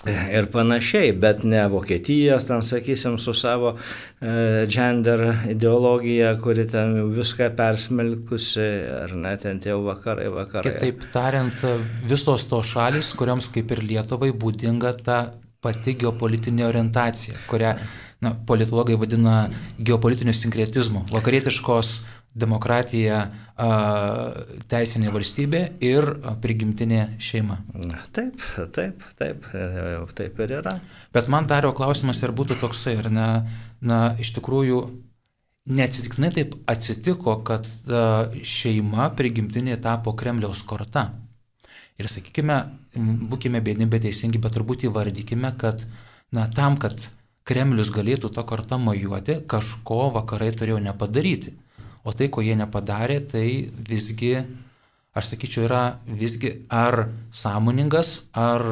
Ir 0.09 0.47
panašiai, 0.51 1.11
bet 1.13 1.43
ne 1.43 1.61
Vokietijos, 1.69 2.45
ten 2.47 2.63
sakysim, 2.65 3.17
su 3.21 3.33
savo 3.37 3.75
e, 3.75 4.65
gender 4.71 5.23
ideologija, 5.49 6.33
kuri 6.41 6.65
ten 6.69 6.95
viską 7.13 7.51
persmelkusi, 7.57 8.69
ar 9.03 9.13
net 9.15 9.45
ten 9.45 9.59
tie 9.61 9.75
vakarai, 9.77 10.29
vakarai. 10.33 10.73
Kitaip 10.73 11.05
tariant, 11.13 11.65
visos 12.09 12.47
tos 12.49 12.73
šalis, 12.73 13.13
kuriams 13.17 13.51
kaip 13.53 13.75
ir 13.75 13.83
Lietuvai 13.91 14.31
būdinga 14.33 14.95
ta 15.05 15.23
pati 15.61 15.93
geopolitinė 16.01 16.65
orientacija, 16.65 17.37
kurią 17.49 17.75
na, 18.25 18.33
politologai 18.47 18.97
vadina 18.97 19.43
geopolitiniu 19.77 20.33
sinkretizmu, 20.33 21.05
vakarietiškos 21.13 21.93
demokratija, 22.31 23.25
teisinė 24.71 25.11
valstybė 25.11 25.61
ir 25.83 26.07
prigimtinė 26.41 27.01
šeima. 27.21 27.59
Taip, 28.15 28.39
taip, 28.75 29.03
taip, 29.19 29.47
taip 30.17 30.39
ir 30.45 30.53
yra. 30.61 30.77
Bet 31.13 31.27
man 31.31 31.49
dario 31.49 31.73
klausimas 31.75 32.21
ir 32.23 32.33
būtų 32.35 32.57
toksai, 32.61 32.95
ar 33.03 33.09
ne, 33.11 33.29
na, 33.83 34.01
iš 34.21 34.31
tikrųjų, 34.37 34.81
neatsitiktinai 35.71 36.31
taip 36.35 36.55
atsitiko, 36.71 37.35
kad 37.47 37.67
šeima 38.47 39.11
prigimtinė 39.17 39.77
tapo 39.83 40.15
Kremliaus 40.17 40.63
korta. 40.67 41.09
Ir 41.99 42.07
sakykime, 42.09 42.57
būkime 43.29 43.59
bėdini, 43.61 43.89
bet 43.91 44.07
teisingi, 44.07 44.39
bet 44.41 44.55
turbūt 44.55 44.87
įvardykime, 44.87 45.51
kad 45.59 45.83
na, 46.33 46.47
tam, 46.55 46.79
kad 46.81 46.97
Kremlius 47.45 47.91
galėtų 47.93 48.31
tą 48.33 48.45
kortą 48.47 48.79
mojuoti, 48.81 49.41
kažko 49.49 50.07
vakarai 50.15 50.49
turėjo 50.55 50.79
nepadaryti. 50.87 51.53
O 52.03 52.13
tai, 52.17 52.31
ko 52.33 52.41
jie 52.41 52.55
nepadarė, 52.57 53.19
tai 53.29 53.45
visgi, 53.89 54.33
aš 55.13 55.33
sakyčiau, 55.33 55.67
yra 55.67 55.83
visgi 56.05 56.55
ar 56.73 57.05
sąmoningas, 57.35 58.23
ar 58.33 58.65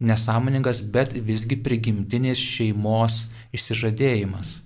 nesąmoningas, 0.00 0.80
bet 0.90 1.14
visgi 1.14 1.60
prigimtinės 1.60 2.40
šeimos 2.40 3.26
išsižadėjimas. 3.54 4.56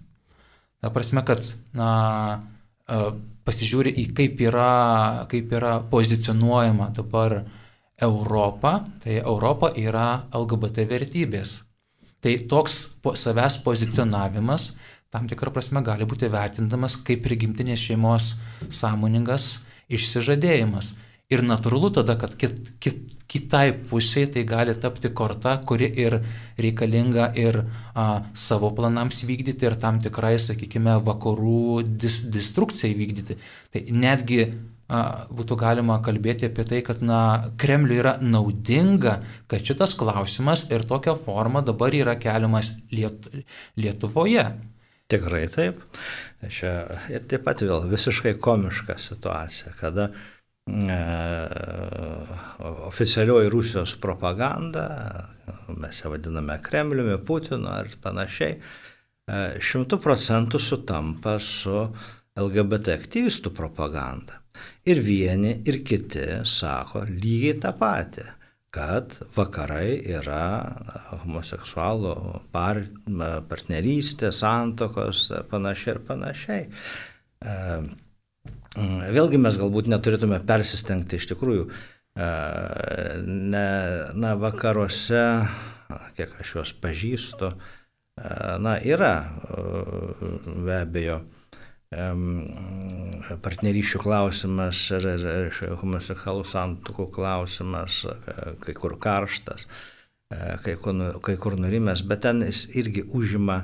Ta 0.80 0.92
prasme, 0.94 1.24
kad 1.26 1.44
na, 1.76 1.90
pasižiūri 3.44 3.92
į 4.00 4.06
kaip 4.16 4.40
yra, 4.44 5.26
kaip 5.30 5.52
yra 5.52 5.78
pozicionuojama 5.92 6.90
dabar 6.96 7.42
Europa, 8.00 8.78
tai 9.04 9.20
Europa 9.20 9.70
yra 9.76 10.24
LGBT 10.34 10.86
vertybės. 10.90 11.62
Tai 12.24 12.34
toks 12.48 12.78
savęs 13.20 13.58
pozicionavimas 13.64 14.70
tam 15.14 15.28
tikrą 15.30 15.52
prasme 15.54 15.82
gali 15.86 16.06
būti 16.10 16.26
vertindamas 16.32 16.98
kaip 17.06 17.22
prigimtinės 17.22 17.86
šeimos 17.86 18.32
sąmoningas 18.74 19.60
išsižadėjimas. 19.94 20.90
Ir 21.32 21.44
natūralu 21.46 21.92
tada, 21.94 22.16
kad 22.20 22.34
kit, 22.36 22.74
kit, 22.82 22.98
kitai 23.30 23.72
pusiai 23.88 24.26
tai 24.30 24.42
gali 24.48 24.74
tapti 24.76 25.08
korta, 25.20 25.54
kuri 25.66 25.86
ir 26.02 26.18
reikalinga 26.60 27.30
ir 27.40 27.62
a, 27.94 28.24
savo 28.34 28.72
planams 28.76 29.22
vykdyti, 29.24 29.64
ir 29.64 29.78
tam 29.80 30.02
tikrai, 30.04 30.34
sakykime, 30.42 30.98
vakarų 31.06 31.80
dis, 32.02 32.20
destrukcijai 32.36 32.92
vykdyti. 32.98 33.38
Tai 33.72 33.84
netgi 34.04 34.42
a, 34.44 35.00
būtų 35.32 35.58
galima 35.62 36.00
kalbėti 36.04 36.50
apie 36.50 36.66
tai, 36.68 36.82
kad 36.84 37.00
na, 37.06 37.22
Kremliui 37.56 38.02
yra 38.02 38.18
naudinga, 38.20 39.20
kad 39.48 39.64
šitas 39.64 39.96
klausimas 39.98 40.66
ir 40.74 40.84
tokia 40.90 41.16
forma 41.16 41.64
dabar 41.64 41.96
yra 41.96 42.18
keliamas 42.20 42.74
Liet, 42.92 43.30
Lietuvoje. 43.80 44.50
Tikrai 45.12 45.44
taip. 45.52 45.80
Čia 46.48 46.72
ir 47.12 47.26
taip 47.28 47.44
pat 47.44 47.60
vėl 47.64 47.84
visiškai 47.90 48.34
komiška 48.40 48.96
situacija, 49.00 49.74
kada 49.76 50.08
e, 50.08 50.98
oficialioji 52.88 53.52
Rusijos 53.52 53.94
propaganda, 54.00 54.86
mes 55.76 56.00
ją 56.00 56.12
vadiname 56.12 56.56
Kremliumi, 56.64 57.18
Putinu 57.24 57.68
ar 57.72 57.90
panašiai, 58.04 58.56
e, 58.56 59.42
šimtų 59.60 60.00
procentų 60.04 60.60
sutampa 60.60 61.36
su 61.40 61.84
LGBT 62.40 62.96
aktyvistų 62.96 63.52
propaganda. 63.56 64.40
Ir 64.88 65.00
vieni, 65.04 65.58
ir 65.68 65.82
kiti 65.84 66.24
sako 66.48 67.04
lygiai 67.10 67.58
tą 67.60 67.74
patį 67.76 68.24
kad 68.74 69.18
vakarai 69.36 69.98
yra 70.16 70.46
homoseksualų 71.22 72.14
par, 72.54 72.80
partnerystė, 73.50 74.32
santokos 74.34 75.28
panašiai 75.50 75.94
ir 75.94 76.00
panašiai. 76.08 76.64
E, 77.44 77.54
vėlgi 79.14 79.38
mes 79.38 79.58
galbūt 79.60 79.90
neturėtume 79.92 80.40
persistengti 80.48 81.20
iš 81.20 81.30
tikrųjų. 81.34 81.68
E, 81.68 82.32
ne, 83.22 83.68
na, 84.18 84.34
vakaruose, 84.42 85.22
kiek 86.18 86.34
aš 86.42 86.56
juos 86.56 86.74
pažįstu, 86.82 87.54
e, 87.54 88.34
na, 88.64 88.76
yra 88.82 89.14
be 90.44 90.80
abejo 90.80 91.22
partnerysčių 93.44 94.00
klausimas 94.02 94.82
ir, 94.96 95.06
ir, 95.14 95.24
ir 95.48 95.74
homoseksualų 95.80 96.44
santokų 96.48 97.08
klausimas, 97.14 98.02
kai 98.64 98.74
kur 98.76 98.96
karštas, 99.00 99.66
e, 100.30 100.40
kai 100.64 100.76
kur, 100.80 100.96
nu, 100.98 101.10
kai 101.24 101.36
kur 101.40 101.56
nurimęs, 101.60 102.04
bet 102.08 102.24
ten 102.26 102.42
jis 102.44 102.66
irgi 102.74 103.06
užima 103.14 103.62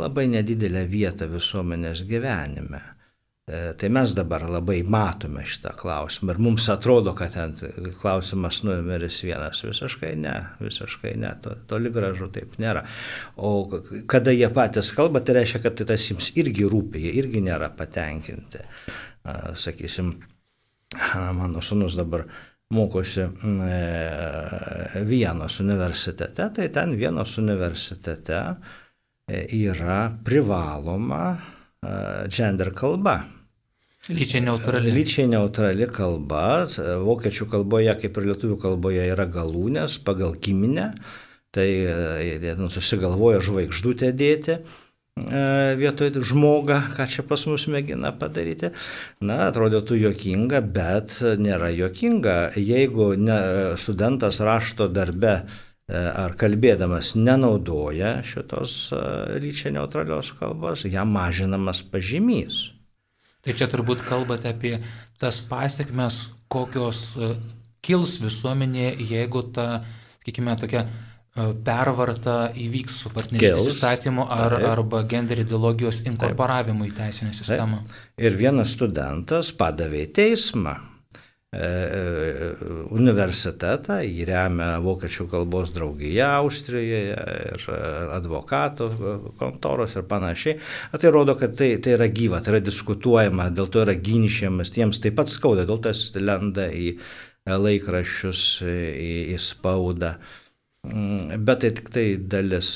labai 0.00 0.26
nedidelę 0.30 0.86
vietą 0.90 1.28
visuomenės 1.30 2.04
gyvenime. 2.08 2.82
E, 3.46 3.74
tai 3.76 3.88
mes 3.92 4.14
dabar 4.16 4.46
labai 4.48 4.78
matome 4.88 5.42
šitą 5.44 5.74
klausimą 5.76 6.32
ir 6.32 6.38
mums 6.40 6.64
atrodo, 6.72 7.12
kad 7.12 7.34
ten 7.34 7.52
klausimas 8.00 8.62
numeris 8.64 9.18
vienas. 9.20 9.60
Visiškai 9.66 10.14
ne, 10.16 10.32
visiškai 10.64 11.12
ne, 11.20 11.34
to, 11.44 11.52
toli 11.68 11.92
gražu 11.92 12.30
taip 12.32 12.56
nėra. 12.62 12.86
O 13.36 13.50
kada 14.08 14.32
jie 14.32 14.48
patys 14.48 14.88
kalba, 14.96 15.20
tai 15.20 15.36
reiškia, 15.42 15.60
kad 15.66 15.76
tai 15.76 15.90
tas 15.92 16.06
jiems 16.08 16.30
irgi 16.40 16.64
rūpia, 16.72 17.02
jie 17.04 17.12
irgi 17.20 17.44
nėra 17.44 17.68
patenkinti. 17.76 18.64
Sakysim, 19.60 20.14
mano 21.36 21.60
sunus 21.64 21.98
dabar 22.00 22.24
mokosi 22.72 23.26
e, 23.28 25.02
Vienos 25.04 25.58
universitete, 25.60 26.48
tai 26.56 26.70
ten 26.72 26.96
Vienos 26.96 27.36
universitete 27.38 28.40
e, 29.28 29.44
yra 29.60 30.06
privaloma 30.24 31.26
gender 32.32 32.72
kalba. 32.76 33.24
Lyčiai 34.08 34.44
neutrali. 34.44 34.92
Lyčiai 34.92 35.28
neutrali 35.32 35.88
kalba. 35.88 36.64
Vokiečių 37.04 37.48
kalboje, 37.48 37.94
kaip 38.02 38.18
ir 38.20 38.30
lietuvių 38.30 38.58
kalboje, 38.60 39.04
yra 39.14 39.24
galūnės 39.24 39.96
pagal 40.04 40.36
giminę. 40.36 40.92
Tai 41.54 41.68
jie 41.68 42.56
susigalvoja 42.74 43.38
žvaigždutę 43.44 44.10
dėti 44.12 44.58
vietoj 45.78 46.10
žmogą, 46.26 46.80
ką 46.96 47.06
čia 47.06 47.22
pas 47.22 47.46
mus 47.46 47.68
mėgina 47.70 48.10
padaryti. 48.18 48.72
Na, 49.22 49.46
atrodytų 49.46 50.00
jokinga, 50.00 50.60
bet 50.60 51.20
nėra 51.38 51.70
jokinga. 51.70 52.50
Jeigu 52.58 53.14
ne, 53.14 53.38
studentas 53.78 54.40
rašto 54.42 54.88
darbe 54.90 55.46
ar 55.92 56.32
kalbėdamas 56.40 57.12
nenaudoja 57.18 58.16
šitos 58.24 58.94
lyčiai 59.42 59.74
neutralios 59.76 60.32
kalbos, 60.38 60.86
jam 60.88 61.12
mažinamas 61.12 61.82
pažymys. 61.84 62.70
Tai 63.44 63.52
čia 63.52 63.68
turbūt 63.68 64.00
kalbate 64.06 64.48
apie 64.48 64.78
tas 65.20 65.42
pasiekmes, 65.44 66.30
kokios 66.48 67.10
e, 67.20 67.34
kils 67.84 68.16
visuomenėje, 68.22 68.94
jeigu 69.10 69.42
ta, 69.52 69.82
sakykime, 70.22 70.54
tokia 70.60 70.86
pervarta 71.66 72.52
įvyks 72.62 73.00
su 73.02 73.10
partnerystės 73.10 73.72
įstatymu 73.72 74.28
ar, 74.30 74.54
taip. 74.54 74.66
arba 74.70 75.00
gender 75.10 75.40
ideologijos 75.42 76.04
inkorporavimu 76.06 76.86
taip. 76.86 76.92
į 76.92 76.98
teisinę 77.00 77.32
sistemą. 77.34 77.80
Taip. 77.82 78.20
Ir 78.22 78.36
vienas 78.38 78.76
studentas 78.76 79.50
padavė 79.58 80.04
į 80.06 80.12
teismą 80.14 80.76
e, 80.78 80.78
e, 80.78 80.93
universitetą, 82.94 84.00
jį 84.02 84.26
remia 84.28 84.78
Vokiečių 84.82 85.26
kalbos 85.30 85.70
draugija 85.74 86.32
Austrijoje 86.40 87.02
ir 87.54 87.66
advokatų 88.16 88.88
kontoros 89.38 89.94
ir 89.98 90.06
panašiai. 90.10 90.58
Tai 90.98 91.12
rodo, 91.14 91.36
kad 91.38 91.54
tai, 91.58 91.74
tai 91.82 91.94
yra 91.98 92.08
gyva, 92.10 92.42
tai 92.42 92.56
yra 92.56 92.62
diskutuojama, 92.64 93.50
dėl 93.54 93.70
to 93.70 93.84
yra 93.84 93.94
ginčiamas, 93.94 94.72
tiems 94.74 95.02
taip 95.02 95.18
pat 95.20 95.30
skauda, 95.30 95.66
dėl 95.68 95.82
tas 95.84 96.08
lenda 96.18 96.70
į 96.70 96.96
laikraščius, 97.50 98.46
į, 98.64 99.12
į 99.34 99.42
spaudą. 99.42 100.14
Mm, 100.84 101.44
bet 101.44 101.62
tai 101.64 101.70
tik 101.72 101.90
tai 101.92 102.06
dalis, 102.18 102.70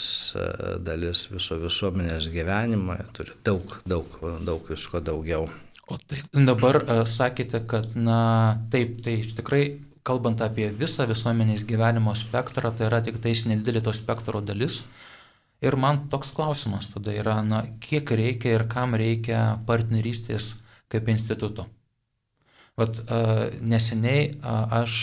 dalis 0.84 1.26
viso 1.32 1.58
visuomenės 1.60 2.30
gyvenimo, 2.32 2.96
turi 3.16 3.34
daug, 3.44 3.80
daug, 3.88 4.20
daug 4.46 4.70
visko 4.70 5.02
daugiau. 5.04 5.48
O 5.88 5.96
tai 5.96 6.20
dabar 6.44 6.82
uh, 6.82 7.04
sakėte, 7.08 7.62
kad, 7.68 7.94
na, 7.96 8.20
taip, 8.72 8.98
tai 9.04 9.22
tikrai, 9.24 9.62
kalbant 10.04 10.42
apie 10.44 10.66
visą 10.76 11.06
visuomenės 11.08 11.64
gyvenimo 11.68 12.12
spektrą, 12.16 12.74
tai 12.76 12.90
yra 12.90 13.00
tik 13.04 13.20
tais 13.24 13.46
nedidelė 13.48 13.80
to 13.86 13.94
spektro 13.96 14.42
dalis. 14.44 14.82
Ir 15.64 15.74
man 15.80 16.04
toks 16.12 16.34
klausimas 16.36 16.90
tada 16.92 17.14
yra, 17.16 17.38
na, 17.42 17.62
kiek 17.80 18.12
reikia 18.20 18.58
ir 18.58 18.66
kam 18.70 18.94
reikia 19.00 19.56
partnerystės 19.66 20.52
kaip 20.92 21.08
instituto. 21.08 21.64
Vat 22.78 23.00
uh, 23.08 23.48
neseniai 23.64 24.28
uh, 24.36 24.84
aš 24.84 25.00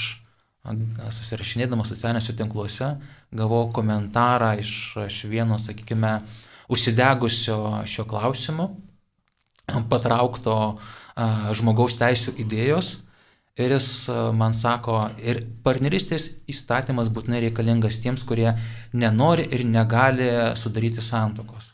susirašinėdamas 0.65 1.91
socialiniuose 1.91 2.33
tinkluose, 2.37 2.95
gavau 3.35 3.67
komentarą 3.73 4.55
iš, 4.61 4.71
iš 5.05 5.19
vieno, 5.29 5.59
sakykime, 5.61 6.19
užsidegusio 6.73 7.57
šio 7.89 8.05
klausimu, 8.09 8.69
patraukto 9.89 10.77
žmogaus 11.55 11.97
teisų 11.99 12.35
idėjos. 12.43 13.01
Ir 13.55 13.71
jis 13.71 14.09
man 14.35 14.51
sako, 14.51 14.97
ir 15.23 15.39
partnerystės 15.63 16.27
įstatymas 16.51 17.07
būtinai 17.07 17.39
reikalingas 17.45 18.01
tiems, 18.03 18.25
kurie 18.27 18.51
nenori 18.91 19.45
ir 19.47 19.63
negali 19.63 20.27
sudaryti 20.59 20.99
santokos. 20.99 21.69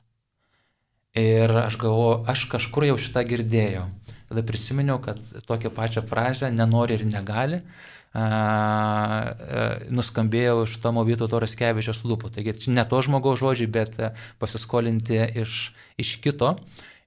Ir 1.17 1.49
aš 1.63 1.75
galvoju, 1.81 2.19
aš 2.29 2.45
kažkur 2.53 2.85
jau 2.85 2.97
šitą 3.01 3.25
girdėjau. 3.27 3.87
Tada 4.29 4.45
prisiminiau, 4.45 5.01
kad 5.03 5.17
tokią 5.49 5.73
pačią 5.73 6.05
frazę 6.07 6.51
nenori 6.53 6.99
ir 6.99 7.03
negali 7.09 7.59
nuskambėjo 9.89 10.67
iš 10.67 10.77
Tomo 10.83 11.01
Vytauto 11.07 11.39
Raskevičios 11.41 12.05
lūpų. 12.05 12.29
Taigi 12.35 12.53
čia 12.61 12.77
ne 12.77 12.85
to 12.85 13.01
žmogaus 13.01 13.41
žodžiai, 13.41 13.67
bet 13.71 13.97
pasiskolinti 14.39 15.17
iš, 15.41 15.73
iš 15.97 16.17
kito. 16.23 16.53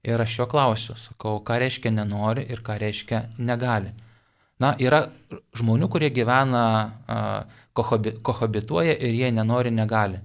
Ir 0.05 0.21
aš 0.21 0.39
jo 0.39 0.45
klausiu, 0.49 0.93
sakau, 1.01 1.39
ką 1.45 1.57
reiškia 1.63 1.91
nenori 1.93 2.45
ir 2.51 2.61
ką 2.65 2.77
reiškia 2.81 3.21
negali. 3.41 3.89
Na, 4.61 4.75
yra 4.79 5.01
žmonių, 5.57 5.89
kurie 5.91 6.11
gyvena, 6.13 6.63
kohabituoja 7.75 8.93
ir 8.95 9.17
jie 9.17 9.31
nenori, 9.33 9.73
negali. 9.73 10.21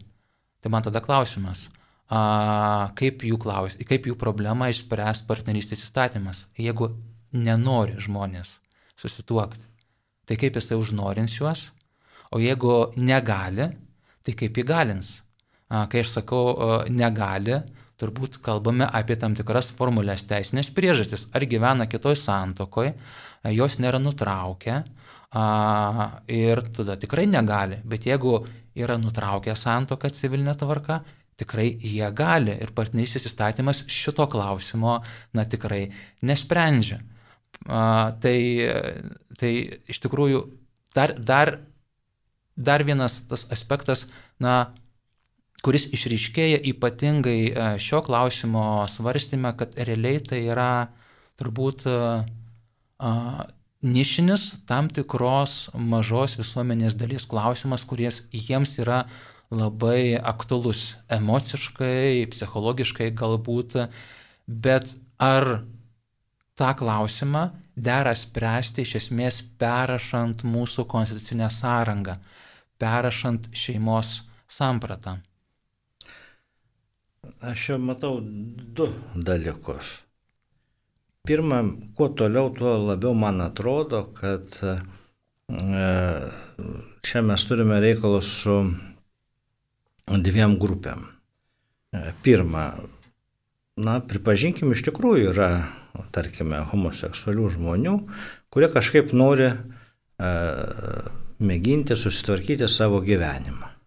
Tai 0.60 0.70
man 0.74 0.84
tada 0.84 1.00
klausimas, 1.02 1.64
a, 2.12 2.92
kaip, 2.98 3.24
jų 3.26 3.40
klaus, 3.40 3.78
kaip 3.88 4.06
jų 4.06 4.18
problemą 4.20 4.68
išspręs 4.70 5.24
partnerystės 5.26 5.86
įstatymas, 5.88 6.44
jeigu 6.60 6.92
nenori 7.32 7.96
žmonės 8.04 8.58
susituokti 9.00 9.70
tai 10.30 10.36
kaip 10.38 10.54
jisai 10.54 10.76
užnorins 10.78 11.32
juos, 11.34 11.64
o 12.30 12.38
jeigu 12.38 12.92
negali, 12.94 13.66
tai 14.22 14.34
kaip 14.38 14.60
įgalins. 14.62 15.24
Kai 15.90 16.04
aš 16.04 16.12
sakau 16.14 16.84
negali, 16.86 17.56
turbūt 18.00 18.40
kalbame 18.44 18.88
apie 18.88 19.16
tam 19.20 19.36
tikras 19.38 19.70
formulės 19.76 20.24
teisinės 20.28 20.72
priežastis. 20.76 21.28
Ar 21.36 21.44
gyvena 21.48 21.86
kitoj 21.90 22.16
santokoje, 22.18 22.94
jos 23.52 23.78
nėra 23.82 24.00
nutraukę 24.02 24.80
ir 26.30 26.62
tada 26.74 26.96
tikrai 26.98 27.26
negali. 27.30 27.78
Bet 27.84 28.08
jeigu 28.08 28.40
yra 28.74 28.98
nutraukę 28.98 29.54
santoką 29.56 30.10
civilinė 30.14 30.56
tvarka, 30.58 31.00
tikrai 31.40 31.70
jie 31.80 32.08
gali. 32.16 32.56
Ir 32.60 32.72
partnerystės 32.76 33.28
įstatymas 33.30 33.84
šito 33.90 34.26
klausimo, 34.30 35.00
na, 35.36 35.46
tikrai 35.48 35.88
nesprendžia. 36.26 37.00
A, 37.66 38.12
tai, 38.22 38.36
tai 39.38 39.52
iš 39.90 40.00
tikrųjų 40.04 40.44
dar, 40.96 41.14
dar, 41.16 41.58
dar 42.56 42.84
vienas 42.86 43.20
tas 43.30 43.46
aspektas, 43.52 44.08
na, 44.40 44.72
kuris 45.64 45.86
išryškėja 45.92 46.60
ypatingai 46.72 47.78
šio 47.82 48.00
klausimo 48.06 48.86
svarstymę, 48.88 49.54
kad 49.58 49.76
realiai 49.76 50.20
tai 50.24 50.44
yra 50.48 50.88
turbūt 51.40 51.86
a, 51.88 53.10
nišinis 53.80 54.46
tam 54.68 54.88
tikros 54.92 55.70
mažos 55.74 56.36
visuomenės 56.40 56.96
dalies 57.00 57.26
klausimas, 57.28 57.84
kuris 57.88 58.22
jiems 58.32 58.76
yra 58.80 59.04
labai 59.50 60.16
aktualus 60.16 60.94
emociškai, 61.10 62.28
psichologiškai 62.30 63.10
galbūt, 63.16 63.80
bet 64.46 64.94
ar 65.18 65.64
tą 66.54 66.74
klausimą 66.76 67.48
dera 67.74 68.12
spręsti 68.14 68.84
iš 68.84 68.94
esmės 69.00 69.40
perrašant 69.58 70.44
mūsų 70.44 70.84
konstitucinę 70.90 71.48
sąrangą, 71.50 72.18
perrašant 72.78 73.48
šeimos 73.56 74.20
sampratą. 74.50 75.18
Aš 77.40 77.62
čia 77.64 77.76
matau 77.80 78.18
du 78.20 78.90
dalykus. 79.16 79.88
Pirma, 81.24 81.62
kuo 81.96 82.08
toliau, 82.12 82.50
tuo 82.52 82.74
labiau 82.76 83.14
man 83.16 83.40
atrodo, 83.40 84.02
kad 84.12 84.58
e, 84.60 84.74
čia 87.00 87.22
mes 87.24 87.46
turime 87.48 87.80
reikalus 87.80 88.28
su 88.42 88.58
dviem 90.28 90.58
grupėm. 90.60 91.06
E, 91.96 92.12
pirma, 92.20 92.66
na, 93.80 93.96
pripažinkim, 94.04 94.76
iš 94.76 94.84
tikrųjų 94.90 95.32
yra 95.32 95.50
tarkime, 96.12 96.60
homoseksualių 96.74 97.50
žmonių, 97.56 97.98
kurie 98.52 98.68
kažkaip 98.68 99.16
nori 99.16 99.48
e, 99.48 100.30
mėginti 101.40 101.96
susitvarkyti 101.96 102.68
savo 102.68 103.00
gyvenimą. 103.00 103.79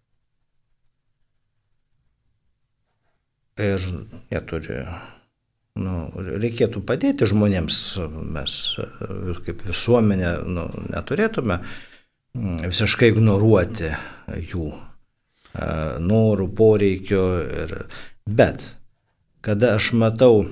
Ir 3.61 3.83
jie 4.31 4.39
turi, 4.49 4.79
nu, 5.77 5.95
reikėtų 6.17 6.81
padėti 6.87 7.27
žmonėms, 7.29 7.81
mes 8.33 8.55
kaip 9.45 9.61
visuomenė 9.67 10.31
nu, 10.49 10.67
neturėtume 10.89 11.59
visiškai 12.33 13.11
ignoruoti 13.13 13.91
jų 14.49 14.71
e, 14.73 14.77
norų, 16.01 16.47
poreikio. 16.57 17.25
Ir, 17.61 17.75
bet 18.25 18.65
kada 19.45 19.75
aš 19.77 19.91
matau 20.01 20.47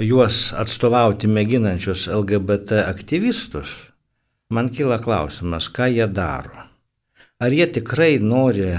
juos 0.00 0.50
atstovauti 0.56 1.28
mėginančius 1.28 2.06
LGBT 2.12 2.84
aktyvistus, 2.86 3.72
man 4.48 4.70
kyla 4.72 5.00
klausimas, 5.02 5.68
ką 5.68 5.90
jie 5.92 6.06
daro. 6.08 6.64
Ar 7.40 7.52
jie 7.52 7.66
tikrai 7.68 8.16
nori 8.20 8.72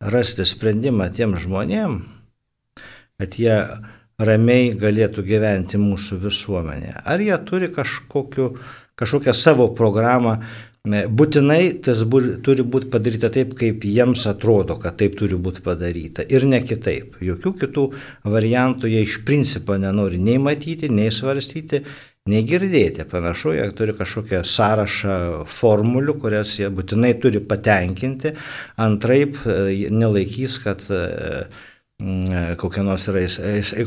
rasti 0.00 0.46
sprendimą 0.48 1.10
tiem 1.14 1.36
žmonėm, 1.38 2.00
kad 3.20 3.36
jie 3.36 3.56
ramiai 4.20 4.72
galėtų 4.76 5.24
gyventi 5.24 5.80
mūsų 5.80 6.20
visuomenėje. 6.24 6.96
Ar 7.04 7.20
jie 7.20 7.36
turi 7.44 7.70
kažkokiu, 7.72 8.54
kažkokią 9.00 9.36
savo 9.36 9.70
programą, 9.76 10.40
Būtinai 10.80 11.82
tas 11.84 12.06
bu, 12.08 12.22
turi 12.40 12.64
būti 12.64 12.86
padaryta 12.88 13.28
taip, 13.28 13.50
kaip 13.52 13.82
jiems 13.84 14.22
atrodo, 14.24 14.78
kad 14.80 14.96
taip 14.96 15.12
turi 15.18 15.36
būti 15.36 15.60
padaryta 15.60 16.24
ir 16.24 16.46
ne 16.48 16.62
kitaip. 16.64 17.18
Jokių 17.20 17.52
kitų 17.60 17.84
variantų 18.24 18.88
jie 18.88 19.02
iš 19.04 19.18
principo 19.28 19.76
nenori 19.76 20.16
nei 20.16 20.38
matyti, 20.40 20.88
nei 20.88 21.12
svarstyti, 21.12 21.82
nei 22.28 22.44
girdėti. 22.46 23.06
Panašu, 23.08 23.54
jie 23.56 23.66
turi 23.76 23.94
kažkokią 23.96 24.42
sąrašą 24.44 25.16
formulių, 25.48 26.16
kurias 26.20 26.56
jie 26.58 26.68
būtinai 26.72 27.14
turi 27.22 27.40
patenkinti, 27.40 28.34
antraip 28.80 29.40
e, 29.46 29.88
nelaikys, 29.94 30.58
kad 30.64 30.84
e, 30.92 31.46
kokie 32.60 32.84
nors, 32.84 33.08
yra, 33.12 33.24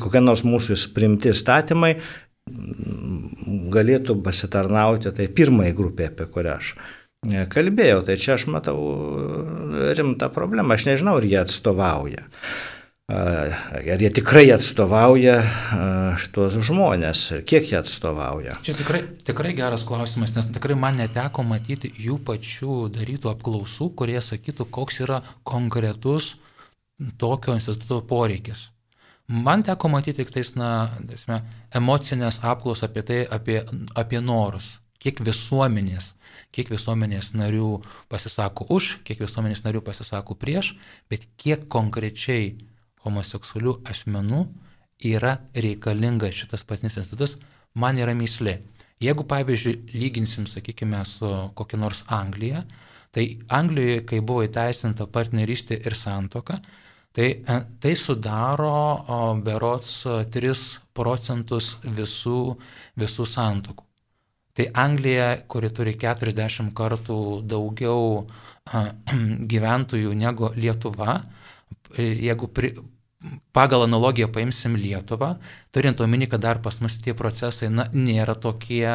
kokie 0.02 0.22
nors 0.22 0.46
mūsų 0.46 0.78
primti 0.96 1.34
įstatymai 1.34 1.96
galėtų 3.74 4.18
pasitarnauti 4.24 5.14
tai 5.16 5.30
pirmai 5.32 5.72
grupė, 5.76 6.10
apie 6.12 6.28
kurią 6.34 6.58
aš 6.58 6.74
e, 6.76 7.46
kalbėjau. 7.54 8.04
Tai 8.10 8.20
čia 8.20 8.36
aš 8.36 8.50
matau 8.52 8.78
rimtą 9.98 10.30
problemą, 10.34 10.76
aš 10.76 10.90
nežinau, 10.92 11.20
ar 11.22 11.30
jie 11.30 11.40
atstovauja. 11.46 12.26
Ar 13.12 14.00
jie 14.02 14.10
tikrai 14.16 14.46
atstovauja 14.56 15.36
šitos 16.24 16.56
žmonės 16.64 17.24
ir 17.36 17.42
kiek 17.44 17.68
jie 17.68 17.76
atstovauja. 17.82 18.56
Čia 18.64 18.78
tikrai, 18.80 19.02
tikrai 19.28 19.52
geras 19.58 19.84
klausimas, 19.88 20.32
nes 20.36 20.48
tikrai 20.56 20.78
man 20.80 20.96
neteko 21.02 21.44
matyti 21.44 21.92
jų 22.00 22.22
pačių 22.24 22.88
darytų 22.96 23.34
apklausų, 23.34 23.90
kurie 24.00 24.22
sakytų, 24.24 24.70
koks 24.72 25.02
yra 25.04 25.20
konkretus 25.44 26.38
tokio 27.20 27.58
instituto 27.60 28.00
poreikis. 28.08 28.70
Man 29.28 29.64
teko 29.64 29.92
matyti 29.92 30.24
tik 30.24 30.32
tais, 30.32 30.56
na, 30.56 30.90
tasme, 31.08 31.42
emocinės 31.76 32.42
apklausos 32.44 32.88
apie 32.88 33.04
tai, 33.08 33.22
apie, 33.28 33.62
apie 34.00 34.20
norus, 34.24 34.78
kiek 35.04 35.20
visuomenės, 35.24 36.14
kiek 36.56 36.72
visuomenės 36.72 37.34
narių 37.36 37.80
pasisako 38.12 38.68
už, 38.72 38.98
kiek 39.08 39.24
visuomenės 39.24 39.64
narių 39.64 39.84
pasisako 39.84 40.36
prieš, 40.40 40.76
bet 41.12 41.28
kiek 41.40 41.68
konkrečiai 41.72 42.54
homoseksualių 43.04 43.80
asmenų 43.90 44.44
yra 45.10 45.38
reikalingas 45.56 46.38
šitas 46.38 46.64
patinis 46.68 46.98
institutas, 47.00 47.38
man 47.76 48.00
yra 48.00 48.16
myslė. 48.18 48.60
Jeigu, 49.04 49.26
pavyzdžiui, 49.28 49.76
lyginsim, 49.98 50.46
sakykime, 50.48 51.02
su 51.06 51.30
kokia 51.58 51.80
nors 51.82 52.04
Anglija, 52.08 52.64
tai 53.14 53.26
Anglijoje, 53.52 54.04
kai 54.10 54.22
buvo 54.24 54.46
įteisinta 54.48 55.10
partnerystė 55.12 55.82
ir 55.84 55.96
santoka, 55.98 56.60
tai, 57.14 57.28
e, 57.44 57.58
tai 57.84 57.96
sudaro 58.00 58.72
o, 58.72 59.20
berots 59.44 60.06
3 60.34 60.64
procentus 60.96 61.74
visų, 61.84 62.56
visų 63.00 63.28
santokų. 63.28 63.86
Tai 64.54 64.70
Anglija, 64.78 65.28
kuri 65.50 65.70
turi 65.74 65.96
40 65.98 66.72
kartų 66.78 67.20
daugiau 67.50 68.24
a, 68.72 68.86
gyventojų 69.52 70.14
negu 70.16 70.54
Lietuva, 70.56 71.20
jeigu 71.98 72.50
pri, 72.50 72.74
pagal 73.56 73.86
analogiją 73.88 74.28
paimsim 74.34 74.76
Lietuvą, 74.80 75.36
turint 75.72 76.02
omeny, 76.02 76.28
kad 76.28 76.42
dar 76.44 76.62
pas 76.62 76.80
mus 76.84 76.98
tie 77.02 77.16
procesai 77.18 77.70
na, 77.72 77.88
nėra 77.94 78.36
tokie 78.36 78.90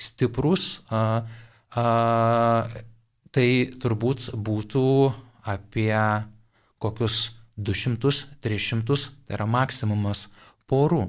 stiprus, 0.00 0.82
a, 0.90 1.22
a, 1.76 1.86
tai 3.32 3.48
turbūt 3.82 4.32
būtų 4.34 4.86
apie 5.48 5.94
kokius 6.82 7.32
200-300, 7.58 8.98
tai 9.26 9.36
yra 9.36 9.46
maksimumas 9.46 10.26
porų. 10.70 11.06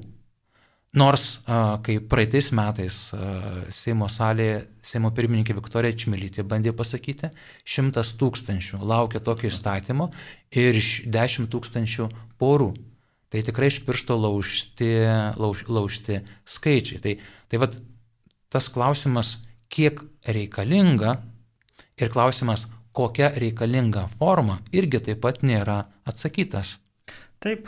Nors, 0.93 1.39
kai 1.81 1.95
praeitais 2.05 2.51
metais 2.53 2.97
Seimo 3.73 4.05
salėje 4.13 4.59
Seimo 4.85 5.09
pirmininkė 5.15 5.55
Viktorija 5.57 5.95
Čmilytė 5.97 6.43
bandė 6.45 6.69
pasakyti, 6.77 7.31
šimtas 7.65 8.11
tūkstančių 8.19 8.77
laukia 8.85 9.17
tokio 9.25 9.49
įstatymo 9.49 10.11
ir 10.53 10.77
10 10.77 11.49
tūkstančių 11.49 12.05
porų. 12.37 12.69
Tai 13.33 13.41
tikrai 13.41 13.71
iš 13.71 13.79
piršto 13.87 14.19
laužti, 14.21 14.91
lauž, 15.41 15.63
laužti 15.65 16.19
skaičiai. 16.45 17.01
Tai, 17.01 17.13
tai 17.49 17.61
vad 17.63 17.79
tas 18.53 18.67
klausimas, 18.69 19.39
kiek 19.73 20.03
reikalinga 20.29 21.15
ir 21.97 22.13
klausimas, 22.13 22.67
kokia 22.93 23.31
reikalinga 23.33 24.05
forma, 24.19 24.59
irgi 24.69 25.01
taip 25.09 25.23
pat 25.25 25.41
nėra 25.41 25.87
atsakytas. 26.05 26.75
Taip, 27.41 27.65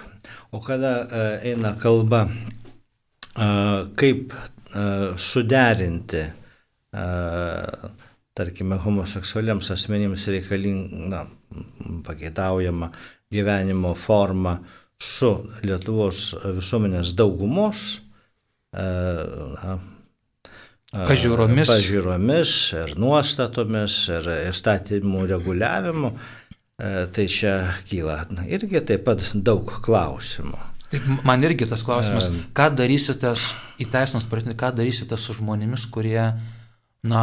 o 0.53 0.61
kada 0.61 1.39
eina 1.41 1.73
kalba 1.81 2.27
kaip 3.35 4.33
suderinti, 5.19 6.23
tarkime, 8.35 8.77
homoseksualiams 8.83 9.71
asmenims 9.75 10.27
reikalingą 10.31 11.25
pageidaujamą 12.05 12.89
gyvenimo 13.31 13.93
formą 13.95 14.57
su 15.01 15.31
Lietuvos 15.63 16.29
visuomenės 16.55 17.11
daugumos 17.17 17.99
na, 18.75 19.75
pažiūromis. 20.91 21.67
pažiūromis 21.67 22.53
ir 22.79 22.95
nuostatomis 22.99 23.97
ir 24.11 24.29
įstatymų 24.51 25.25
reguliavimu, 25.31 26.13
tai 27.15 27.27
čia 27.31 27.57
kyla 27.87 28.21
irgi 28.47 28.83
taip 28.87 29.05
pat 29.07 29.27
daug 29.35 29.75
klausimų. 29.83 30.74
Taip, 30.91 31.07
man 31.25 31.43
irgi 31.45 31.67
tas 31.69 31.83
klausimas, 31.85 32.29
ką 32.55 32.69
darysite, 32.77 33.33
įteisinus 33.81 34.27
pratinį, 34.29 34.55
ką 34.59 34.71
darysite 34.77 35.17
su 35.19 35.33
žmonėmis, 35.37 35.87
kurie, 35.93 36.19
na, 37.05 37.21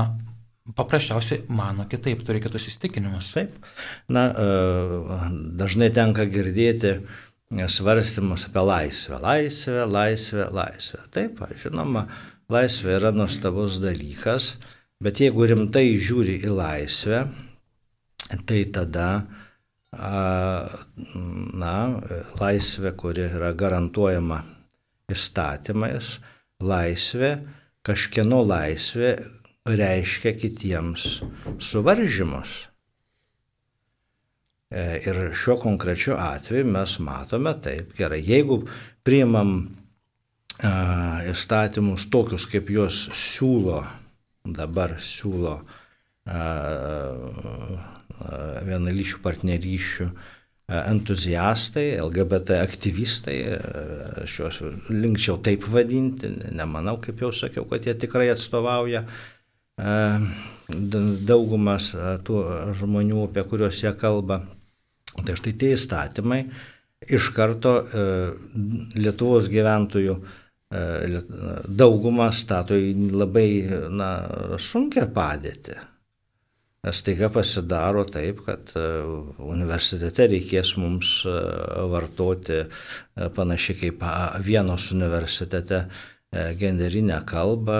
paprasčiausiai 0.79 1.45
mano 1.53 1.87
kitaip, 1.91 2.23
turi 2.27 2.43
kitus 2.43 2.69
įsitikinimus. 2.71 3.33
Taip. 3.35 3.55
Na, 4.13 4.29
dažnai 5.59 5.91
tenka 5.95 6.27
girdėti 6.31 6.99
svarstymus 7.53 8.47
apie 8.49 8.65
laisvę. 8.67 9.19
Laisvę, 9.23 9.87
laisvę, 9.87 10.47
laisvę. 10.55 11.03
Taip, 11.15 11.43
žinoma, 11.63 12.07
laisvė 12.53 12.97
yra 12.99 13.13
nuostabus 13.15 13.81
dalykas, 13.83 14.57
bet 15.03 15.21
jeigu 15.21 15.49
rimtai 15.51 15.91
žiūri 16.01 16.39
į 16.47 16.55
laisvę, 16.57 17.27
tai 18.49 18.65
tada 18.73 19.09
na, 19.93 21.77
laisvė, 22.41 22.93
kuri 22.97 23.27
yra 23.29 23.53
garantuojama 23.53 24.41
įstatymais, 25.13 26.17
laisvė, 26.63 27.33
kažkieno 27.85 28.41
laisvė 28.47 29.17
reiškia 29.69 30.33
kitiems 30.39 31.21
suvaržymus. 31.61 32.55
E, 34.73 35.03
ir 35.05 35.21
šiuo 35.37 35.59
konkrečiu 35.61 36.17
atveju 36.17 36.65
mes 36.73 36.97
matome 37.05 37.53
taip 37.61 37.93
gerai, 37.99 38.23
jeigu 38.25 38.63
priimam 39.05 39.77
įstatymus 40.63 42.07
tokius, 42.13 42.47
kaip 42.47 42.71
juos 42.71 43.09
siūlo, 43.19 43.83
dabar 44.47 44.97
siūlo 45.03 45.57
vienalyčių 48.69 49.21
partnerysčių 49.25 50.09
entuziastai, 50.73 51.99
LGBT 52.01 52.63
aktyvistai, 52.63 53.37
šios 54.31 54.61
linkčiau 54.89 55.37
taip 55.45 55.67
vadinti, 55.69 56.31
nemanau, 56.55 56.97
kaip 57.03 57.21
jau 57.21 57.33
sakiau, 57.35 57.67
kad 57.69 57.85
jie 57.85 57.95
tikrai 57.99 58.31
atstovauja 58.33 59.05
daugumas 61.29 61.91
tų 62.25 62.43
žmonių, 62.79 63.27
apie 63.29 63.45
kuriuos 63.49 63.83
jie 63.83 63.93
kalba. 63.99 64.43
Tai 65.13 65.35
štai 65.37 65.53
tie 65.61 65.75
įstatymai 65.77 66.45
iš 67.13 67.33
karto 67.37 67.83
Lietuvos 68.97 69.51
gyventojų 69.53 70.15
daugumą 71.69 72.31
stato 72.33 72.79
į 72.79 73.11
labai 73.13 73.49
na, 73.93 74.13
sunkę 74.57 75.05
padėtį. 75.13 75.92
Staiga 76.91 77.29
pasidaro 77.31 78.03
taip, 78.11 78.41
kad 78.43 78.73
e, 78.75 78.81
universitete 79.47 80.25
reikės 80.33 80.73
mums 80.83 81.21
e, 81.31 81.35
vartoti 81.93 82.57
e, 82.59 82.65
panašiai 83.37 83.79
kaip 83.85 84.03
vienos 84.43 84.89
universitete 84.91 85.85
genderinę 86.33 87.19
kalbą, 87.29 87.79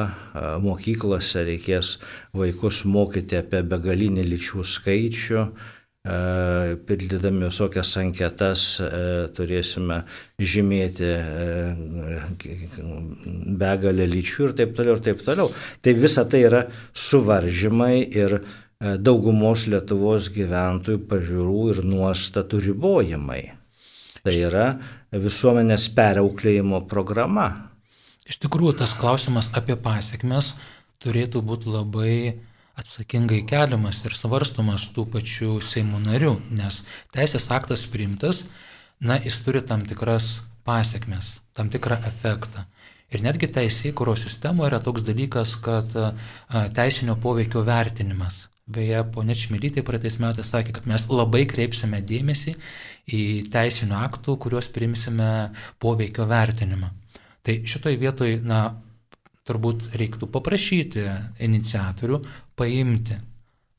mokyklose 0.61 1.41
reikės 1.49 1.95
vaikus 2.37 2.83
mokyti 2.85 3.39
apie 3.39 3.63
begalinį 3.65 4.27
lyčių 4.29 4.65
skaičių, 4.69 5.45
pildydami 6.85 7.47
visokias 7.47 7.95
anketas 7.97 8.67
turėsime 9.39 10.03
žymėti 10.37 11.09
begalę 13.63 14.11
lyčių 14.13 14.51
ir 14.51 14.55
taip 14.61 14.77
toliau 14.77 14.99
ir 14.99 15.03
taip 15.09 15.25
toliau. 15.25 15.49
Tai 15.81 15.97
visa 16.05 16.27
tai 16.29 16.45
yra 16.51 16.67
suvaržymai 16.93 18.03
ir 18.05 18.37
E, 18.43 18.62
daugumos 18.83 19.67
Lietuvos 19.71 20.29
gyventojų 20.35 21.05
pažiūrų 21.11 21.59
ir 21.75 21.83
nuostatų 21.87 22.63
ribojimai. 22.69 23.43
Tai 24.23 24.35
yra 24.39 24.67
visuomenės 25.11 25.89
perauklėjimo 25.95 26.83
programa. 26.91 27.49
Iš 28.27 28.39
tikrųjų, 28.45 28.77
tas 28.83 28.95
klausimas 28.99 29.51
apie 29.59 29.77
pasiekmes 29.79 30.53
turėtų 31.03 31.43
būti 31.47 31.71
labai 31.71 32.17
atsakingai 32.79 33.43
keliamas 33.47 34.01
ir 34.07 34.15
svarstomas 34.17 34.87
tų 34.95 35.07
pačių 35.15 35.57
Seimo 35.67 35.99
narių, 36.03 36.37
nes 36.55 36.83
teisės 37.15 37.51
aktas 37.55 37.85
priimtas, 37.91 38.45
na, 39.03 39.19
jis 39.19 39.41
turi 39.45 39.63
tam 39.67 39.83
tikras 39.87 40.41
pasiekmes, 40.67 41.41
tam 41.55 41.71
tikrą 41.71 41.99
efektą. 42.09 42.65
Ir 43.13 43.27
netgi 43.27 43.51
teisėjų 43.53 43.99
kuros 43.99 44.23
sistemoje 44.25 44.71
yra 44.71 44.81
toks 44.81 45.05
dalykas, 45.05 45.59
kad 45.61 45.91
teisinio 46.79 47.19
poveikio 47.21 47.61
vertinimas. 47.67 48.47
Beje, 48.73 49.03
ponė 49.15 49.37
Čmilytė 49.37 49.83
praeitais 49.85 50.19
metais 50.23 50.49
sakė, 50.53 50.73
kad 50.77 50.87
mes 50.89 51.05
labai 51.11 51.43
kreipsime 51.51 52.01
dėmesį 52.09 52.55
į 53.13 53.23
teisinių 53.53 53.99
aktų, 53.99 54.39
kuriuos 54.41 54.71
priimsime 54.73 55.29
poveikio 55.83 56.29
vertinimą. 56.31 56.89
Tai 57.43 57.59
šitoj 57.69 57.99
vietoj, 58.01 58.37
na, 58.47 58.63
turbūt 59.49 59.91
reiktų 59.99 60.29
paprašyti 60.31 61.05
iniciatorių 61.43 62.21
paimti 62.59 63.19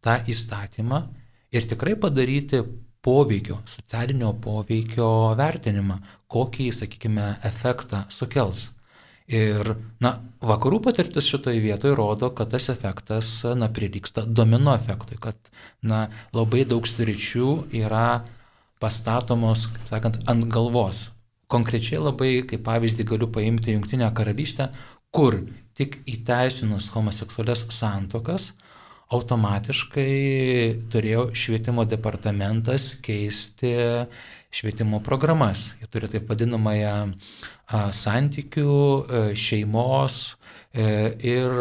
tą 0.04 0.18
įstatymą 0.30 1.00
ir 1.56 1.68
tikrai 1.72 1.96
padaryti 2.00 2.60
poveikio, 3.04 3.60
socialinio 3.68 4.32
poveikio 4.44 5.10
vertinimą, 5.40 6.00
kokį, 6.32 6.70
sakykime, 6.76 7.34
efektą 7.48 8.06
sukels. 8.12 8.70
Ir, 9.32 9.70
na, 10.04 10.18
vakarų 10.44 10.82
patirtis 10.84 11.30
šitoje 11.32 11.62
vietoje 11.64 11.96
rodo, 11.96 12.30
kad 12.36 12.52
tas 12.52 12.68
efektas, 12.74 13.38
na, 13.56 13.70
prilyksta 13.72 14.26
domino 14.28 14.74
efektui, 14.76 15.16
kad, 15.22 15.38
na, 15.82 16.10
labai 16.36 16.66
daug 16.68 16.88
sričių 16.88 17.54
yra 17.80 18.24
pastatomos, 18.84 19.70
kaip 19.72 19.94
sakant, 19.94 20.20
ant 20.28 20.48
galvos. 20.52 21.08
Konkrečiai 21.48 22.02
labai, 22.04 22.34
kaip 22.50 22.66
pavyzdį, 22.66 23.06
galiu 23.08 23.30
paimti 23.32 23.78
Junktinę 23.78 24.10
karalystę, 24.16 24.72
kur 25.14 25.40
tik 25.78 26.02
įteisinus 26.10 26.90
homoseksualias 26.92 27.64
santokas, 27.72 28.52
automatiškai 29.14 30.90
turėjo 30.92 31.28
švietimo 31.38 31.86
departamentas 31.86 32.94
keisti 33.06 33.74
švietimo 34.54 35.02
programas. 35.04 35.72
Jie 35.82 35.90
turi 35.90 36.12
taip 36.12 36.30
vadinamąją 36.30 36.96
santykių, 37.98 38.78
šeimos 39.40 40.22
ir 40.74 41.60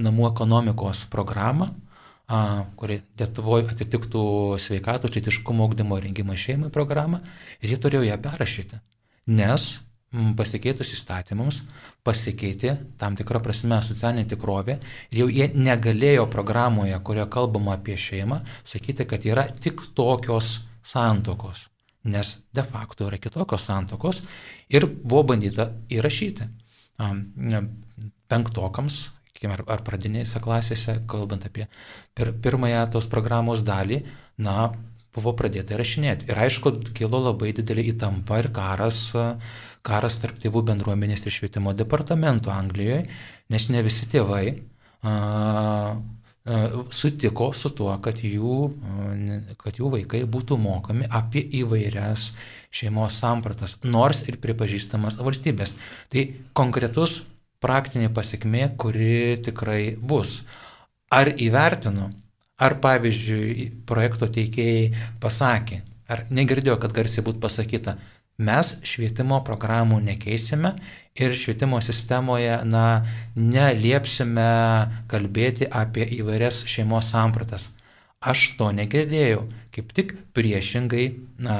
namų 0.00 0.32
ekonomikos 0.32 1.06
programą 1.12 1.70
kuri 2.78 3.00
Lietuvoje 3.18 3.66
atitiktų 3.72 4.22
sveikatos, 4.62 5.12
litiškumo 5.16 5.66
augdymo 5.66 5.98
rengimo 6.00 6.36
šeimai 6.38 6.70
programą 6.70 7.20
ir 7.60 7.72
jie 7.72 7.78
turėjo 7.82 8.04
ją 8.06 8.18
perrašyti. 8.22 8.78
Nes 9.34 9.80
pasikeitus 10.38 10.92
įstatymams 10.94 11.60
pasikeitė 12.06 12.76
tam 12.98 13.16
tikrą 13.18 13.42
prasme 13.42 13.78
socialinė 13.86 14.28
tikrovė 14.30 14.78
ir 15.10 15.22
jau 15.22 15.28
jie 15.30 15.50
negalėjo 15.54 16.26
programoje, 16.30 16.96
kurioje 17.02 17.28
kalbama 17.34 17.76
apie 17.78 17.98
šeimą, 17.98 18.40
sakyti, 18.66 19.06
kad 19.10 19.26
yra 19.26 19.46
tik 19.50 19.82
tokios 19.94 20.60
santokos, 20.86 21.66
nes 22.04 22.34
de 22.56 22.64
facto 22.64 23.08
yra 23.08 23.18
kitokios 23.20 23.66
santokos 23.68 24.22
ir 24.72 24.86
buvo 24.88 25.24
bandyta 25.32 25.70
įrašyti 25.92 26.48
penktokams, 28.30 29.00
ar, 29.48 29.64
ar 29.72 29.82
pradinėse 29.84 30.40
klasėse, 30.44 31.00
kalbant 31.08 31.46
apie 31.48 31.66
pir, 32.14 32.32
pirmąją 32.44 32.86
tos 32.92 33.08
programos 33.10 33.64
dalį, 33.64 34.02
na, 34.44 34.70
buvo 35.16 35.32
pradėta 35.34 35.74
įrašinėti. 35.74 36.28
Ir 36.30 36.38
aišku, 36.44 36.74
kilo 36.94 37.18
labai 37.24 37.54
didelį 37.56 37.88
įtampą 37.94 38.42
ir 38.44 38.50
karas 38.54 39.08
karas 39.86 40.18
tarp 40.20 40.40
tėvų 40.40 40.62
bendruomenės 40.70 41.24
ir 41.26 41.34
švietimo 41.34 41.72
departamento 41.76 42.52
Anglijoje, 42.52 43.06
nes 43.52 43.68
ne 43.72 43.82
visi 43.86 44.08
tėvai 44.10 44.44
a, 45.02 45.96
sutiko 46.90 47.50
su 47.52 47.70
tuo, 47.76 47.92
kad 48.02 48.22
jų, 48.24 48.60
kad 49.60 49.76
jų 49.76 49.90
vaikai 49.92 50.22
būtų 50.24 50.56
mokami 50.58 51.08
apie 51.10 51.42
įvairias 51.60 52.30
šeimos 52.72 53.18
sampratas, 53.20 53.76
nors 53.84 54.22
ir 54.28 54.40
pripažįstamas 54.40 55.18
valstybės. 55.20 55.74
Tai 56.08 56.24
konkretus 56.56 57.20
praktinė 57.60 58.08
pasiekmė, 58.14 58.70
kuri 58.80 59.36
tikrai 59.44 59.96
bus. 59.96 60.40
Ar 61.12 61.28
įvertinu, 61.28 62.08
ar 62.60 62.76
pavyzdžiui 62.80 63.68
projekto 63.86 64.30
teikėjai 64.30 64.94
pasakė, 65.20 65.82
ar 66.08 66.24
negirdėjo, 66.30 66.78
kad 66.80 66.94
garsiai 66.94 67.24
būtų 67.26 67.42
pasakyta, 67.42 67.98
Mes 68.40 68.70
švietimo 68.88 69.42
programų 69.44 69.98
nekeisime 70.00 70.72
ir 71.20 71.34
švietimo 71.36 71.80
sistemoje 71.84 72.54
na, 72.64 73.02
neliepsime 73.36 74.46
kalbėti 75.10 75.68
apie 75.68 76.06
įvairias 76.20 76.62
šeimos 76.64 77.10
sampratas. 77.12 77.68
Aš 78.20 78.54
to 78.56 78.68
negirdėjau. 78.76 79.46
Kaip 79.72 79.92
tik 79.96 80.14
priešingai 80.36 81.04
na, 81.44 81.56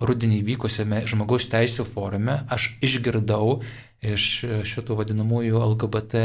rudinį 0.00 0.42
vykusiame 0.46 1.02
žmogaus 1.08 1.48
teisų 1.52 1.84
forume 1.88 2.38
aš 2.52 2.70
išgirdau 2.84 3.60
iš 4.00 4.28
šitų 4.64 4.96
vadinamųjų 4.96 5.60
LGBT 5.60 6.22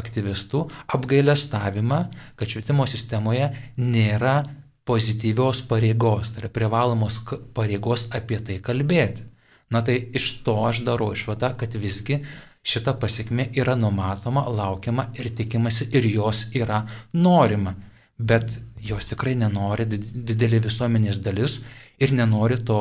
aktyvistų 0.00 0.62
apgailestavimą, 0.96 2.04
kad 2.40 2.52
švietimo 2.52 2.88
sistemoje 2.88 3.50
nėra 3.76 4.42
pozityvios 4.88 5.66
pareigos, 5.68 6.32
tai 6.32 6.46
yra 6.46 6.52
privalomos 6.52 7.20
pareigos 7.56 8.08
apie 8.16 8.40
tai 8.40 8.60
kalbėti. 8.64 9.27
Na 9.70 9.82
tai 9.84 9.98
iš 10.16 10.30
to 10.44 10.54
aš 10.64 10.80
darau 10.86 11.10
išvadą, 11.12 11.52
kad 11.60 11.74
visgi 11.76 12.22
šita 12.68 12.94
pasiekmė 13.00 13.50
yra 13.60 13.76
numatoma, 13.76 14.46
laukiama 14.48 15.08
ir 15.20 15.30
tikimasi 15.36 15.90
ir 15.96 16.08
jos 16.08 16.46
yra 16.56 16.82
norima. 17.12 17.74
Bet 18.18 18.56
jos 18.82 19.06
tikrai 19.10 19.36
nenori 19.38 19.86
didelį 19.88 20.62
visuomenės 20.66 21.20
dalis 21.22 21.60
ir 22.00 22.14
nenori 22.16 22.58
to, 22.70 22.80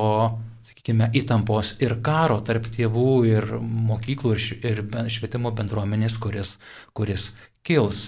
sakykime, 0.70 1.12
įtampos 1.20 1.76
ir 1.84 1.98
karo 2.06 2.40
tarp 2.46 2.70
tėvų 2.74 3.12
ir 3.30 3.52
mokyklų 3.62 4.34
ir, 4.72 4.82
švietimo 5.14 5.52
bendruomenės, 5.60 6.18
kuris, 6.24 6.58
kuris 6.98 7.32
kils. 7.68 8.08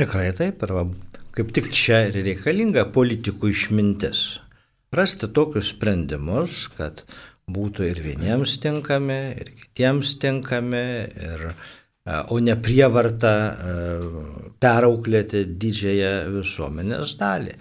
Tikrai 0.00 0.30
taip, 0.36 0.62
ir 0.66 0.94
kaip 1.36 1.50
tik 1.54 1.70
čia 1.76 2.06
ir 2.08 2.22
reikalinga 2.26 2.88
politikų 2.94 3.54
išmintis 3.54 4.40
rasti 4.94 5.28
tokius 5.32 5.72
sprendimus, 5.74 6.66
kad 6.76 7.04
būtų 7.50 7.86
ir 7.90 8.00
vieniems 8.04 8.56
tinkami, 8.62 9.20
ir 9.40 9.52
kitiems 9.58 10.14
tinkami, 10.22 10.86
ir, 11.30 11.44
e, 11.50 12.20
o 12.30 12.38
ne 12.42 12.56
prievarta 12.58 13.34
e, 13.34 13.74
perauklėti 14.62 15.44
didžiąją 15.60 16.14
visuomenės 16.38 17.16
dalį. 17.20 17.54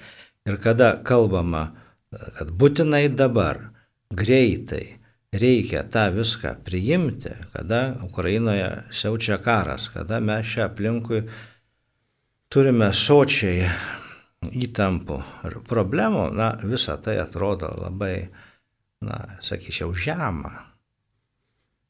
Ir 0.49 0.57
kada 0.61 0.95
kalbama, 1.05 1.67
kad 2.09 2.49
būtinai 2.57 3.07
dabar, 3.13 3.67
greitai, 4.09 4.99
reikia 5.33 5.83
tą 5.93 6.07
viską 6.15 6.55
priimti, 6.65 7.35
kada 7.53 7.99
Ukrainoje 8.05 8.69
siaučia 8.89 9.37
karas, 9.37 9.89
kada 9.93 10.19
mes 10.19 10.47
čia 10.49 10.65
aplinkui 10.65 11.21
turime 12.49 12.89
sočiai 12.93 13.69
įtampų 14.47 15.19
ir 15.47 15.58
problemų, 15.67 16.30
na, 16.36 16.54
visa 16.63 16.95
tai 17.04 17.17
atrodo 17.19 17.71
labai, 17.75 18.30
na, 19.06 19.19
sakyčiau, 19.43 19.93
žema. 19.93 20.54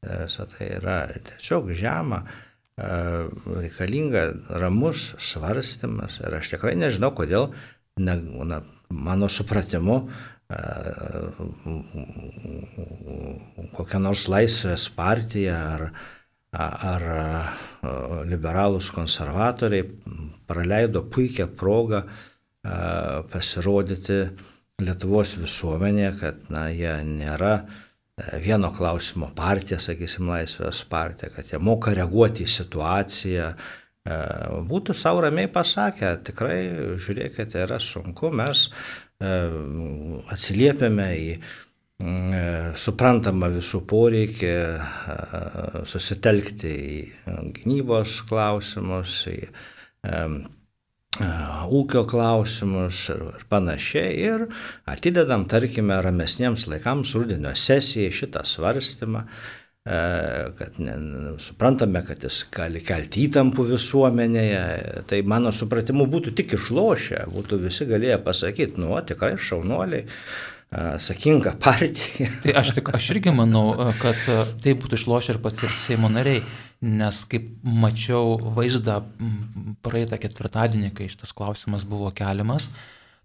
Visa 0.01 0.47
tai 0.49 0.71
yra 0.79 0.99
tiesiog 1.27 1.73
žema, 1.77 2.23
e, 2.23 2.89
reikalinga 3.59 4.23
ramus 4.61 5.13
svarstymas 5.21 6.21
ir 6.23 6.39
aš 6.39 6.55
tikrai 6.55 6.75
nežinau, 6.79 7.11
kodėl, 7.15 7.51
ne, 7.99 8.15
na, 8.49 8.61
mano 8.89 9.29
supratimu, 9.29 9.99
e, 10.49 10.61
kokia 13.75 13.99
nors 14.01 14.25
laisvės 14.31 14.87
partija 14.95 15.59
ar, 15.75 15.85
ar 16.55 17.05
liberalūs 18.25 18.89
konservatoriai 18.95 19.85
praleido 20.49 21.03
puikią 21.13 21.45
progą 21.59 22.01
pasirodyti 22.63 24.23
Lietuvos 24.79 25.35
visuomenėje, 25.39 26.11
kad 26.21 26.45
na, 26.53 26.67
jie 26.71 26.93
nėra 27.03 27.53
e, 27.59 28.39
vieno 28.43 28.71
klausimo 28.75 29.27
partija, 29.35 29.79
sakysim, 29.83 30.29
laisvės 30.31 30.85
partija, 30.89 31.31
kad 31.35 31.51
jie 31.51 31.59
moka 31.59 31.91
reaguoti 31.95 32.45
į 32.45 32.53
situaciją, 32.53 33.49
e, 33.51 34.19
būtų 34.69 34.95
savo 34.95 35.25
ramiai 35.25 35.49
pasakę, 35.51 36.13
tikrai, 36.29 36.59
žiūrėkite, 37.01 37.65
yra 37.65 37.79
sunku, 37.83 38.31
mes 38.31 38.69
e, 38.69 39.33
atsiliepiame 40.35 41.09
į 41.17 41.33
suprantama 42.79 43.49
visų 43.51 43.81
poreikį 43.91 44.51
susitelkti 45.83 46.69
į 46.71 46.93
gynybos 47.57 48.21
klausimus, 48.29 49.17
į 49.27 49.41
ūkio 51.19 52.05
klausimus 52.09 53.05
ir 53.13 53.23
panašiai 53.51 54.11
ir 54.23 54.45
atidedam, 54.89 55.45
tarkime, 55.49 55.99
ramesniems 56.03 56.67
laikams 56.71 57.15
rudenio 57.17 57.55
sesijai 57.57 58.11
šitą 58.15 58.45
svarstymą, 58.47 59.25
kad 60.59 60.77
ne, 60.83 60.93
suprantame, 61.41 62.03
kad 62.05 62.23
jis 62.23 62.43
gali 62.53 62.81
kelti 62.85 63.25
įtampų 63.27 63.65
visuomenėje, 63.71 64.63
tai 65.09 65.21
mano 65.25 65.51
supratimu 65.55 66.05
būtų 66.11 66.35
tik 66.37 66.55
išlošę, 66.59 67.25
būtų 67.33 67.59
visi 67.63 67.87
galėję 67.89 68.19
pasakyti, 68.23 68.79
nu, 68.83 68.93
tikrai 69.07 69.33
šaunuoliai, 69.39 70.05
sakinga 71.01 71.55
partija. 71.63 72.29
Tai 72.43 72.53
aš, 72.61 72.75
tik, 72.77 72.91
aš 72.93 73.11
irgi 73.15 73.33
manau, 73.33 73.71
kad 74.03 74.19
tai 74.61 74.75
būtų 74.77 74.99
išlošę 74.99 75.35
ir 75.35 75.43
pats 75.43 75.65
ir 75.65 75.73
Seimo 75.87 76.11
nariai 76.11 76.43
nes 76.81 77.23
kaip 77.27 77.49
mačiau 77.63 78.37
vaizdą 78.55 79.01
praeitą 79.83 80.19
ketvirtadienį, 80.21 80.93
kai 80.95 81.09
šitas 81.11 81.33
klausimas 81.35 81.83
buvo 81.87 82.11
keliamas, 82.15 82.69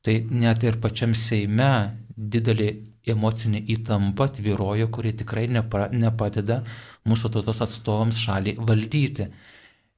tai 0.03 0.19
net 0.31 0.65
ir 0.67 0.81
pačiam 0.83 1.15
Seime 1.15 1.95
didelį 2.17 2.71
emocinė 3.15 3.61
įtampa 3.75 4.29
tvirojo, 4.33 4.89
kuri 4.93 5.13
tikrai 5.17 5.47
nepa, 5.53 5.89
nepadeda 5.93 6.63
mūsų 7.09 7.31
tautos 7.37 7.61
atstovams 7.65 8.19
šalį 8.21 8.57
valdyti. 8.65 9.29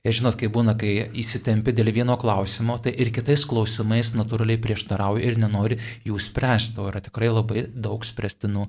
Ir 0.06 0.14
žinot, 0.14 0.36
kai 0.38 0.50
būna, 0.52 0.76
kai 0.78 1.08
įsitempi 1.18 1.74
dėl 1.74 1.90
vieno 1.94 2.14
klausimo, 2.20 2.76
tai 2.82 2.92
ir 2.94 3.10
kitais 3.14 3.42
klausimais 3.48 4.12
natūraliai 4.14 4.60
prieštarauja 4.62 5.24
ir 5.26 5.38
nenori 5.42 5.80
jų 6.06 6.20
spręsti. 6.22 6.78
O 6.82 6.86
yra 6.90 7.02
tikrai 7.02 7.32
labai 7.32 7.66
daug 7.74 8.06
spręstinų 8.06 8.68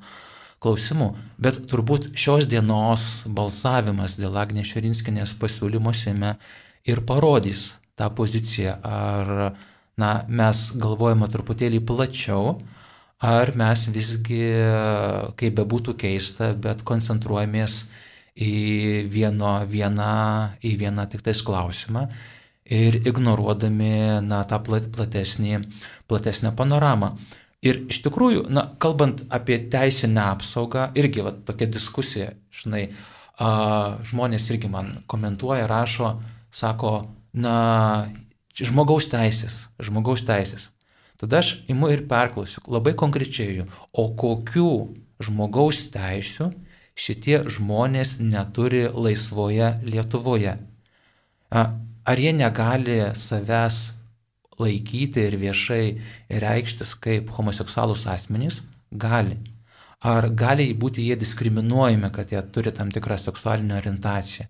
klausimų. 0.64 1.10
Bet 1.41 1.60
turbūt 1.70 2.12
šios 2.18 2.47
dienos 2.49 3.26
balsavimas 3.28 4.18
dėl 4.20 4.38
Agnės 4.39 4.72
Šerinskinės 4.74 5.36
pasiūlymo 5.39 5.93
Seime 5.95 6.36
ir 6.88 7.03
parodys 7.05 7.76
tą 7.97 8.10
poziciją, 8.14 8.78
ar 8.86 9.53
na, 9.97 10.12
mes 10.30 10.72
galvojame 10.78 11.30
truputėlį 11.34 11.82
plačiau, 11.89 12.58
ar 13.24 13.53
mes 13.58 13.88
visgi, 13.89 14.43
kaip 15.39 15.55
bebūtų 15.58 15.97
keista, 15.97 16.51
bet 16.53 16.84
koncentruojamės 16.86 17.82
į, 18.38 18.53
vieno, 19.10 19.58
vieną, 19.66 20.12
į 20.62 20.76
vieną 20.84 21.08
tik 21.10 21.26
tais 21.26 21.41
klausimą 21.41 22.05
ir 22.68 22.99
ignoruodami 23.08 24.22
na, 24.28 24.43
tą 24.45 24.60
platesnį, 24.62 25.62
platesnę 26.08 26.53
panoramą. 26.55 27.16
Ir 27.66 27.82
iš 27.89 28.03
tikrųjų, 28.05 28.45
na, 28.53 28.68
kalbant 28.82 29.24
apie 29.34 29.58
teisinę 29.72 30.28
apsaugą, 30.36 30.91
irgi 30.99 31.24
va, 31.26 31.34
tokia 31.34 31.66
diskusija, 31.74 32.32
žinai, 32.53 32.84
a, 33.41 33.97
žmonės 34.05 34.51
irgi 34.53 34.70
man 34.70 34.91
komentuoja, 35.10 35.66
rašo, 35.70 36.14
sako, 36.53 36.93
na, 37.34 37.58
žmogaus 38.53 39.10
teisės, 39.10 39.66
žmogaus 39.82 40.24
teisės. 40.28 40.70
Tada 41.18 41.41
aš 41.41 41.55
imu 41.70 41.89
ir 41.89 42.05
perklausiu 42.10 42.62
labai 42.70 42.93
konkrečiai 42.97 43.66
o 43.89 44.05
kokių 44.14 44.70
žmogaus 45.26 45.88
teisų 45.93 46.51
šitie 46.97 47.41
žmonės 47.49 48.18
neturi 48.22 48.86
laisvoje 48.93 49.74
Lietuvoje. 49.86 50.58
Ar 51.49 52.22
jie 52.22 52.34
negali 52.38 52.99
savęs 53.18 53.97
laikyti 54.62 55.28
ir 55.28 55.38
viešai 55.41 55.84
reikštis 56.43 56.95
kaip 57.03 57.30
homoseksualūs 57.36 58.08
asmenys? 58.12 58.62
Gali. 58.91 59.38
Ar 60.08 60.30
gali 60.30 60.70
būti 60.78 61.08
jie 61.08 61.18
diskriminuojami, 61.18 62.10
kad 62.14 62.32
jie 62.32 62.41
turi 62.53 62.72
tam 62.72 62.91
tikrą 62.93 63.18
seksualinę 63.22 63.78
orientaciją? 63.78 64.47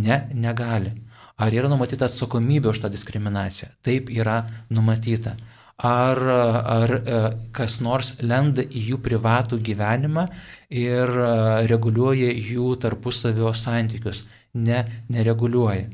Ne, 0.00 0.20
negali. 0.34 0.92
Ar 1.40 1.54
yra 1.54 1.70
numatyta 1.72 2.06
atsakomybė 2.06 2.70
už 2.70 2.84
tą 2.84 2.90
diskriminaciją? 2.92 3.72
Taip 3.82 4.12
yra 4.14 4.44
numatyta 4.70 5.34
ar, 5.82 6.18
ar 6.64 6.90
e, 6.92 7.20
kas 7.56 7.78
nors 7.80 8.14
lenda 8.22 8.62
į 8.62 8.82
jų 8.90 8.98
privatų 9.04 9.60
gyvenimą 9.64 10.26
ir 10.68 11.08
e, 11.08 11.30
reguliuoja 11.70 12.32
jų 12.34 12.74
tarpusavio 12.82 13.52
santykius. 13.56 14.26
Ne, 14.54 14.82
nereguliuoja. 15.08 15.86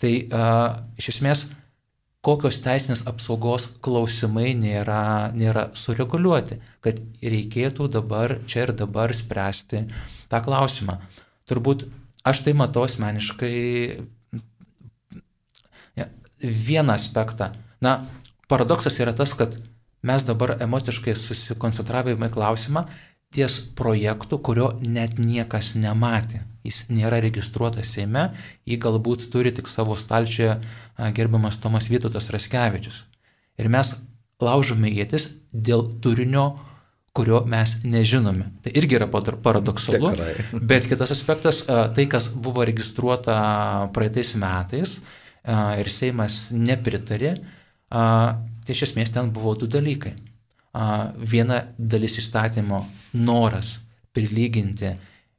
Tai 0.00 0.12
e, 0.12 0.46
iš 0.98 1.12
esmės, 1.14 1.46
kokios 2.24 2.60
teisinės 2.64 3.04
apsaugos 3.10 3.68
klausimai 3.84 4.54
nėra, 4.56 5.30
nėra 5.36 5.68
sureguliuoti, 5.76 6.58
kad 6.84 7.00
reikėtų 7.20 7.90
dabar, 7.98 8.38
čia 8.48 8.64
ir 8.66 8.74
dabar 8.76 9.12
spręsti 9.14 9.84
tą 10.32 10.40
klausimą. 10.44 10.98
Turbūt 11.48 11.86
aš 12.24 12.46
tai 12.46 12.56
matau 12.56 12.86
asmeniškai 12.88 13.54
vieną 16.44 16.92
aspektą. 16.94 17.52
Na, 17.80 18.04
paradoksas 18.48 18.98
yra 19.00 19.12
tas, 19.16 19.34
kad 19.36 19.56
mes 20.02 20.24
dabar 20.24 20.56
emociškai 20.60 21.16
susikoncentravome 21.16 22.30
klausimą 22.32 22.84
ties 23.34 23.58
projektu, 23.76 24.38
kurio 24.38 24.72
net 24.80 25.18
niekas 25.18 25.74
nematė. 25.74 26.44
Jis 26.64 26.84
nėra 26.88 27.18
registruotas 27.20 27.90
Seime, 27.92 28.30
jį 28.64 28.78
galbūt 28.80 29.26
turi 29.32 29.52
tik 29.52 29.68
savo 29.68 29.96
stalčiuje 30.00 30.54
gerbiamas 31.16 31.58
Tomas 31.62 31.88
Vytautas 31.90 32.30
Raskevičius. 32.34 33.04
Ir 33.58 33.70
mes 33.70 33.94
laužome 34.42 34.90
jėtis 34.90 35.30
dėl 35.52 35.86
turinio, 36.02 36.54
kurio 37.14 37.44
mes 37.46 37.76
nežinome. 37.86 38.48
Tai 38.62 38.72
irgi 38.74 38.98
yra 38.98 39.06
paradoksalu. 39.08 40.14
Tikrai. 40.14 40.46
Bet 40.70 40.88
kitas 40.90 41.14
aspektas, 41.14 41.62
tai 41.66 42.08
kas 42.10 42.30
buvo 42.34 42.64
registruota 42.66 43.36
praeitais 43.94 44.34
metais 44.38 44.98
ir 45.44 45.90
Seimas 45.92 46.48
nepritarė, 46.50 47.36
Tai 48.64 48.72
iš 48.72 48.88
esmės 48.88 49.12
ten 49.14 49.30
buvo 49.34 49.54
du 49.58 49.68
dalykai. 49.70 50.14
Viena 51.30 51.60
dalis 51.78 52.16
įstatymo 52.18 52.80
noras 53.20 53.76
prilyginti 54.16 54.94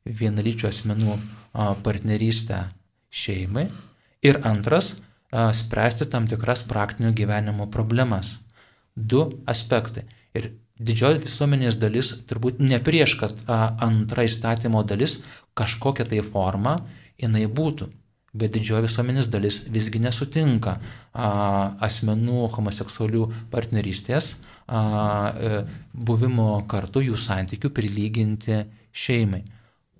vienalyčių 0.05 0.69
asmenų 0.69 1.17
partnerystę 1.83 2.61
šeimai 3.09 3.65
ir 4.23 4.39
antras 4.47 4.93
spręsti 5.31 6.05
tam 6.11 6.27
tikras 6.27 6.63
praktinio 6.67 7.11
gyvenimo 7.15 7.67
problemas. 7.71 8.37
Du 8.95 9.25
aspektai. 9.45 10.05
Ir 10.35 10.51
didžioji 10.79 11.23
visuomenės 11.23 11.79
dalis 11.79 12.13
turbūt 12.29 12.59
ne 12.59 12.79
prieš, 12.83 13.17
kad 13.19 13.43
antra 13.47 14.27
įstatymo 14.27 14.83
dalis 14.87 15.19
kažkokia 15.55 16.07
tai 16.07 16.23
forma 16.23 16.77
jinai 17.19 17.45
būtų 17.47 17.89
bet 18.35 18.55
didžioji 18.55 18.89
visuomenės 18.89 19.29
dalis 19.31 19.61
visgi 19.71 20.01
nesutinka 20.03 20.75
a, 20.75 21.29
asmenų 21.87 22.49
homoseksualių 22.55 23.25
partnerystės, 23.51 24.35
a, 24.67 24.81
e, 25.31 25.61
buvimo 25.93 26.49
kartu 26.71 27.03
jų 27.05 27.17
santykių 27.19 27.71
prilyginti 27.75 28.63
šeimai. 28.91 29.43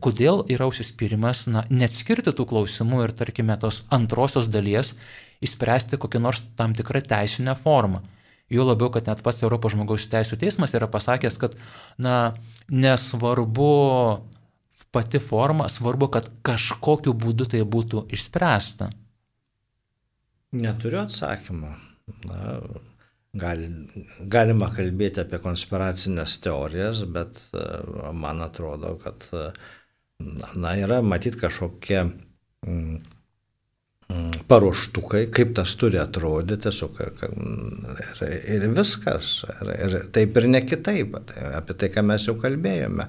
Kodėl 0.05 0.43
yra 0.53 0.67
užsispyrimas, 0.69 1.47
na, 1.49 1.63
neatskirti 1.73 2.33
tų 2.35 2.45
klausimų 2.51 3.07
ir, 3.07 3.13
tarkime, 3.17 3.55
tos 3.57 3.81
antrosios 3.93 4.49
dalies 4.53 4.93
įspręsti 5.45 5.97
kokią 6.01 6.21
nors 6.21 6.43
tam 6.59 6.75
tikrą 6.77 7.01
teisinę 7.09 7.55
formą. 7.57 8.03
Jo 8.53 8.67
labiau, 8.67 8.91
kad 8.93 9.07
net 9.09 9.23
pats 9.25 9.41
Europos 9.41 9.73
žmogaus 9.73 10.05
teisų 10.11 10.37
teismas 10.37 10.75
yra 10.77 10.85
pasakęs, 10.91 11.39
kad, 11.41 11.55
na, 11.97 12.35
nesvarbu 12.69 13.71
pati 14.93 15.19
forma, 15.19 15.65
svarbu, 15.71 16.11
kad 16.13 16.29
kažkokiu 16.45 17.15
būdu 17.17 17.49
tai 17.51 17.63
būtų 17.65 18.05
išspręsta. 18.15 18.91
Neturiu 20.55 21.01
atsakymą. 21.01 21.73
Na, 22.29 22.59
gali, 23.35 23.71
galima 24.31 24.69
kalbėti 24.71 25.23
apie 25.25 25.41
konspiracinės 25.43 26.37
teorijas, 26.45 27.01
bet 27.11 27.41
e, 27.51 27.65
man 28.13 28.45
atrodo, 28.45 28.93
kad 29.01 29.25
na, 30.19 30.75
yra 30.79 31.01
matyti 31.03 31.41
kažkokie 31.41 32.03
mm, 32.05 32.99
Mm, 34.05 34.43
paruoštukai, 34.45 35.23
kaip 35.33 35.55
tas 35.57 35.71
turi 35.81 35.97
atrodyti, 35.97 36.69
ir, 38.03 38.19
ir 38.53 38.65
viskas. 38.77 39.31
Ir, 39.49 39.71
ir 39.73 39.95
taip 40.13 40.37
ir 40.37 40.45
ne 40.51 40.61
kitaip, 40.61 41.15
tai 41.31 41.47
apie 41.57 41.73
tai, 41.73 41.89
ką 41.95 42.03
mes 42.05 42.27
jau 42.29 42.35
kalbėjome. 42.37 43.07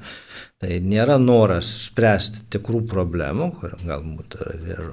Tai 0.63 0.79
nėra 0.81 1.19
noras 1.21 1.69
spręsti 1.91 2.47
tikrų 2.57 2.87
problemų, 2.89 3.51
kur 3.59 3.77
galbūt 3.85 4.39
ir 4.73 4.89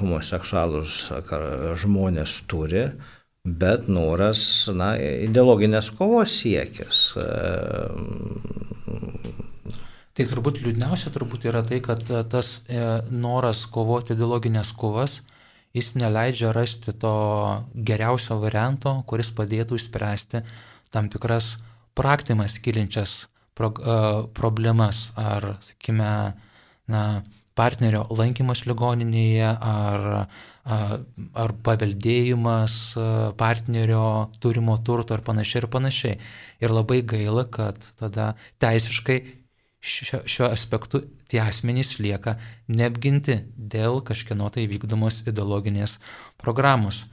homoseksualus 0.00 0.96
žmonės 1.84 2.40
turi, 2.48 2.86
bet 3.44 3.84
noras, 3.92 4.40
na, 4.72 4.94
ideologinės 5.28 5.92
kovos 6.00 6.40
siekis 6.40 7.04
Tai 10.18 10.24
turbūt 10.26 10.56
liūdniausia 10.64 11.12
turbūt 11.14 11.44
yra 11.46 11.60
tai, 11.62 11.76
kad 11.78 12.00
e, 12.10 12.24
tas 12.26 12.64
e, 12.66 12.78
noras 13.14 13.60
kovoti 13.70 14.16
ideologinės 14.16 14.72
kovas, 14.74 15.20
jis 15.78 15.92
neleidžia 15.94 16.50
rasti 16.56 16.90
to 16.90 17.12
geriausio 17.86 18.40
varianto, 18.42 18.96
kuris 19.06 19.30
padėtų 19.30 19.78
išspręsti 19.78 20.42
tam 20.90 21.06
tikras 21.12 21.52
praktimas 21.94 22.56
kilinčias 22.62 23.28
uh, 23.60 24.26
problemas 24.34 25.10
ar, 25.18 25.52
sakykime, 25.66 26.10
na, 26.90 27.02
partnerio 27.58 28.04
lankymas 28.14 28.64
ligoninėje 28.70 29.48
ar, 29.50 30.04
ar 31.42 31.54
paveldėjimas 31.66 32.76
partnerio 33.40 34.04
turimo 34.42 34.76
turto 34.86 35.16
ar 35.16 35.24
panašiai 35.26 35.64
ir 35.64 35.68
panašiai. 35.72 36.20
Ir 36.62 36.74
labai 36.74 37.00
gaila, 37.02 37.44
kad 37.50 37.82
tada 37.98 38.32
teisiškai 38.62 39.18
šio, 39.80 40.22
šiuo 40.26 40.48
aspektu 40.50 41.02
tie 41.30 41.40
asmenys 41.42 41.98
lieka 42.02 42.36
neapginti 42.68 43.40
dėl 43.56 44.02
kažkieno 44.04 44.50
tai 44.54 44.66
vykdomos 44.70 45.22
ideologinės 45.28 45.98
programos. 46.40 47.04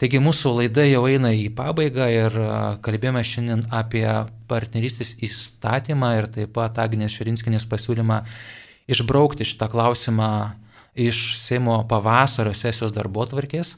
Taigi 0.00 0.18
mūsų 0.18 0.56
laida 0.56 0.82
jau 0.88 1.04
eina 1.06 1.30
į 1.30 1.52
pabaigą 1.54 2.08
ir 2.10 2.36
kalbėjome 2.82 3.22
šiandien 3.22 3.60
apie 3.70 4.06
partnerystės 4.50 5.14
įstatymą 5.22 6.10
ir 6.18 6.26
taip 6.34 6.54
pat 6.56 6.80
Agnės 6.82 7.14
Širinskinės 7.14 7.68
pasiūlymą 7.70 8.24
išbraukti 8.90 9.46
šitą 9.46 9.68
klausimą 9.70 10.30
iš 10.98 11.20
Seimo 11.42 11.76
pavasario 11.90 12.54
sesijos 12.58 12.94
darbo 12.94 13.22
tvarkės, 13.26 13.76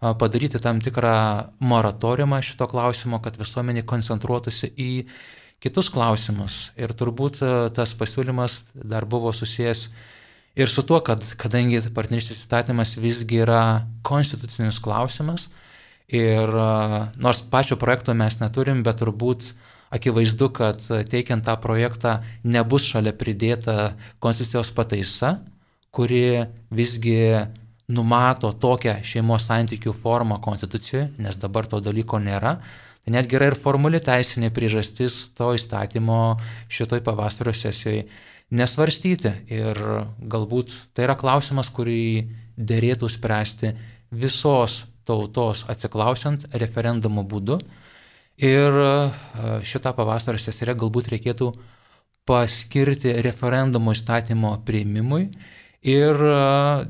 padaryti 0.00 0.60
tam 0.62 0.80
tikrą 0.84 1.18
moratoriumą 1.60 2.40
šito 2.44 2.68
klausimo, 2.70 3.20
kad 3.24 3.36
visuomenė 3.40 3.84
koncentruotųsi 3.88 4.72
į 4.72 4.92
kitus 5.62 5.90
klausimus. 5.90 6.68
Ir 6.78 6.94
turbūt 6.94 7.42
e, 7.42 7.52
tas 7.74 7.96
pasiūlymas 7.98 8.62
dar 8.74 9.08
buvo 9.08 9.32
susijęs 9.34 9.88
Ir 10.58 10.66
su 10.66 10.82
tuo, 10.82 10.98
kad 11.06 11.22
kadangi 11.38 11.78
partnerystės 11.94 12.40
įstatymas 12.40 12.96
visgi 12.98 13.44
yra 13.44 13.84
konstitucinis 14.02 14.80
klausimas 14.82 15.44
ir 16.10 16.50
nors 17.22 17.44
pačio 17.52 17.76
projekto 17.78 18.14
mes 18.18 18.40
neturim, 18.40 18.80
bet 18.82 18.98
turbūt 18.98 19.52
akivaizdu, 19.94 20.48
kad 20.56 20.82
teikiant 21.12 21.46
tą 21.46 21.54
projektą 21.62 22.16
nebus 22.42 22.88
šalia 22.90 23.12
pridėta 23.14 23.92
konstitucijos 24.18 24.72
pataisa, 24.74 25.36
kuri 25.94 26.42
visgi 26.74 27.20
numato 27.86 28.50
tokią 28.50 28.98
šeimos 29.06 29.46
santykių 29.46 29.94
formą 29.94 30.40
konstitucijoje, 30.42 31.12
nes 31.22 31.38
dabar 31.38 31.70
to 31.70 31.78
dalyko 31.78 32.18
nėra. 32.18 32.56
Netgi 33.12 33.38
yra 33.38 33.50
ir 33.50 33.56
formuli 33.58 34.00
teisinė 34.04 34.50
priežastis 34.54 35.28
to 35.38 35.52
įstatymo 35.56 36.36
šitoj 36.72 37.02
pavasario 37.06 37.54
sesijoje 37.56 38.06
nesvarstyti. 38.54 39.32
Ir 39.52 39.80
galbūt 40.20 40.74
tai 40.96 41.06
yra 41.08 41.16
klausimas, 41.18 41.70
kurį 41.74 42.28
dėrėtų 42.58 43.10
spręsti 43.12 43.72
visos 44.10 44.84
tautos 45.08 45.64
atsiklausiant 45.72 46.48
referendumo 46.60 47.24
būdu. 47.24 47.58
Ir 48.38 48.76
šitą 49.66 49.94
pavasario 49.96 50.38
sesiją 50.38 50.76
galbūt 50.78 51.10
reikėtų 51.14 51.52
paskirti 52.28 53.14
referendumo 53.24 53.94
įstatymo 53.96 54.52
prieimimui 54.68 55.30
ir 55.88 56.20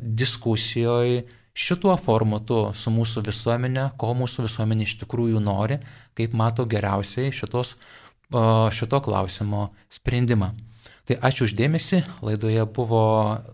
diskusijoje 0.02 1.22
šituo 1.58 1.96
formatu 1.98 2.68
su 2.78 2.92
mūsų 2.94 3.24
visuomenė, 3.26 3.90
ko 3.98 4.12
mūsų 4.18 4.46
visuomenė 4.46 4.86
iš 4.86 4.98
tikrųjų 5.02 5.42
nori, 5.42 5.80
kaip 6.18 6.36
mato 6.38 6.66
geriausiai 6.70 7.32
šitos, 7.34 7.74
šito 8.78 9.00
klausimo 9.04 9.68
sprendimą. 9.92 10.52
Tai 11.08 11.16
ačiū 11.24 11.46
uždėmesi, 11.48 12.02
laidoje 12.20 12.66
buvo 12.76 13.02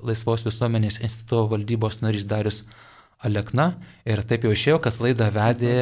Laisvos 0.03 0.43
visuomenės 0.49 0.99
instituto 1.07 1.45
valdybos 1.53 2.01
narys 2.03 2.27
Darius 2.27 2.65
Alekna 3.25 3.71
ir 4.05 4.21
taip 4.27 4.45
jau 4.45 4.53
išėjo, 4.53 4.81
kad 4.85 4.99
laidą 5.01 5.31
vedė 5.33 5.79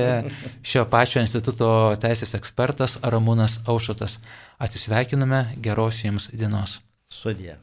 šio 0.62 0.84
pačio 0.92 1.24
instituto 1.24 1.72
teisės 2.04 2.36
ekspertas 2.38 3.00
Ramūnas 3.02 3.62
Aušutas. 3.66 4.20
Atsisveikiname, 4.62 5.46
geros 5.64 6.04
jums 6.04 6.28
dienos. 6.30 6.78
Sudė. 7.10 7.56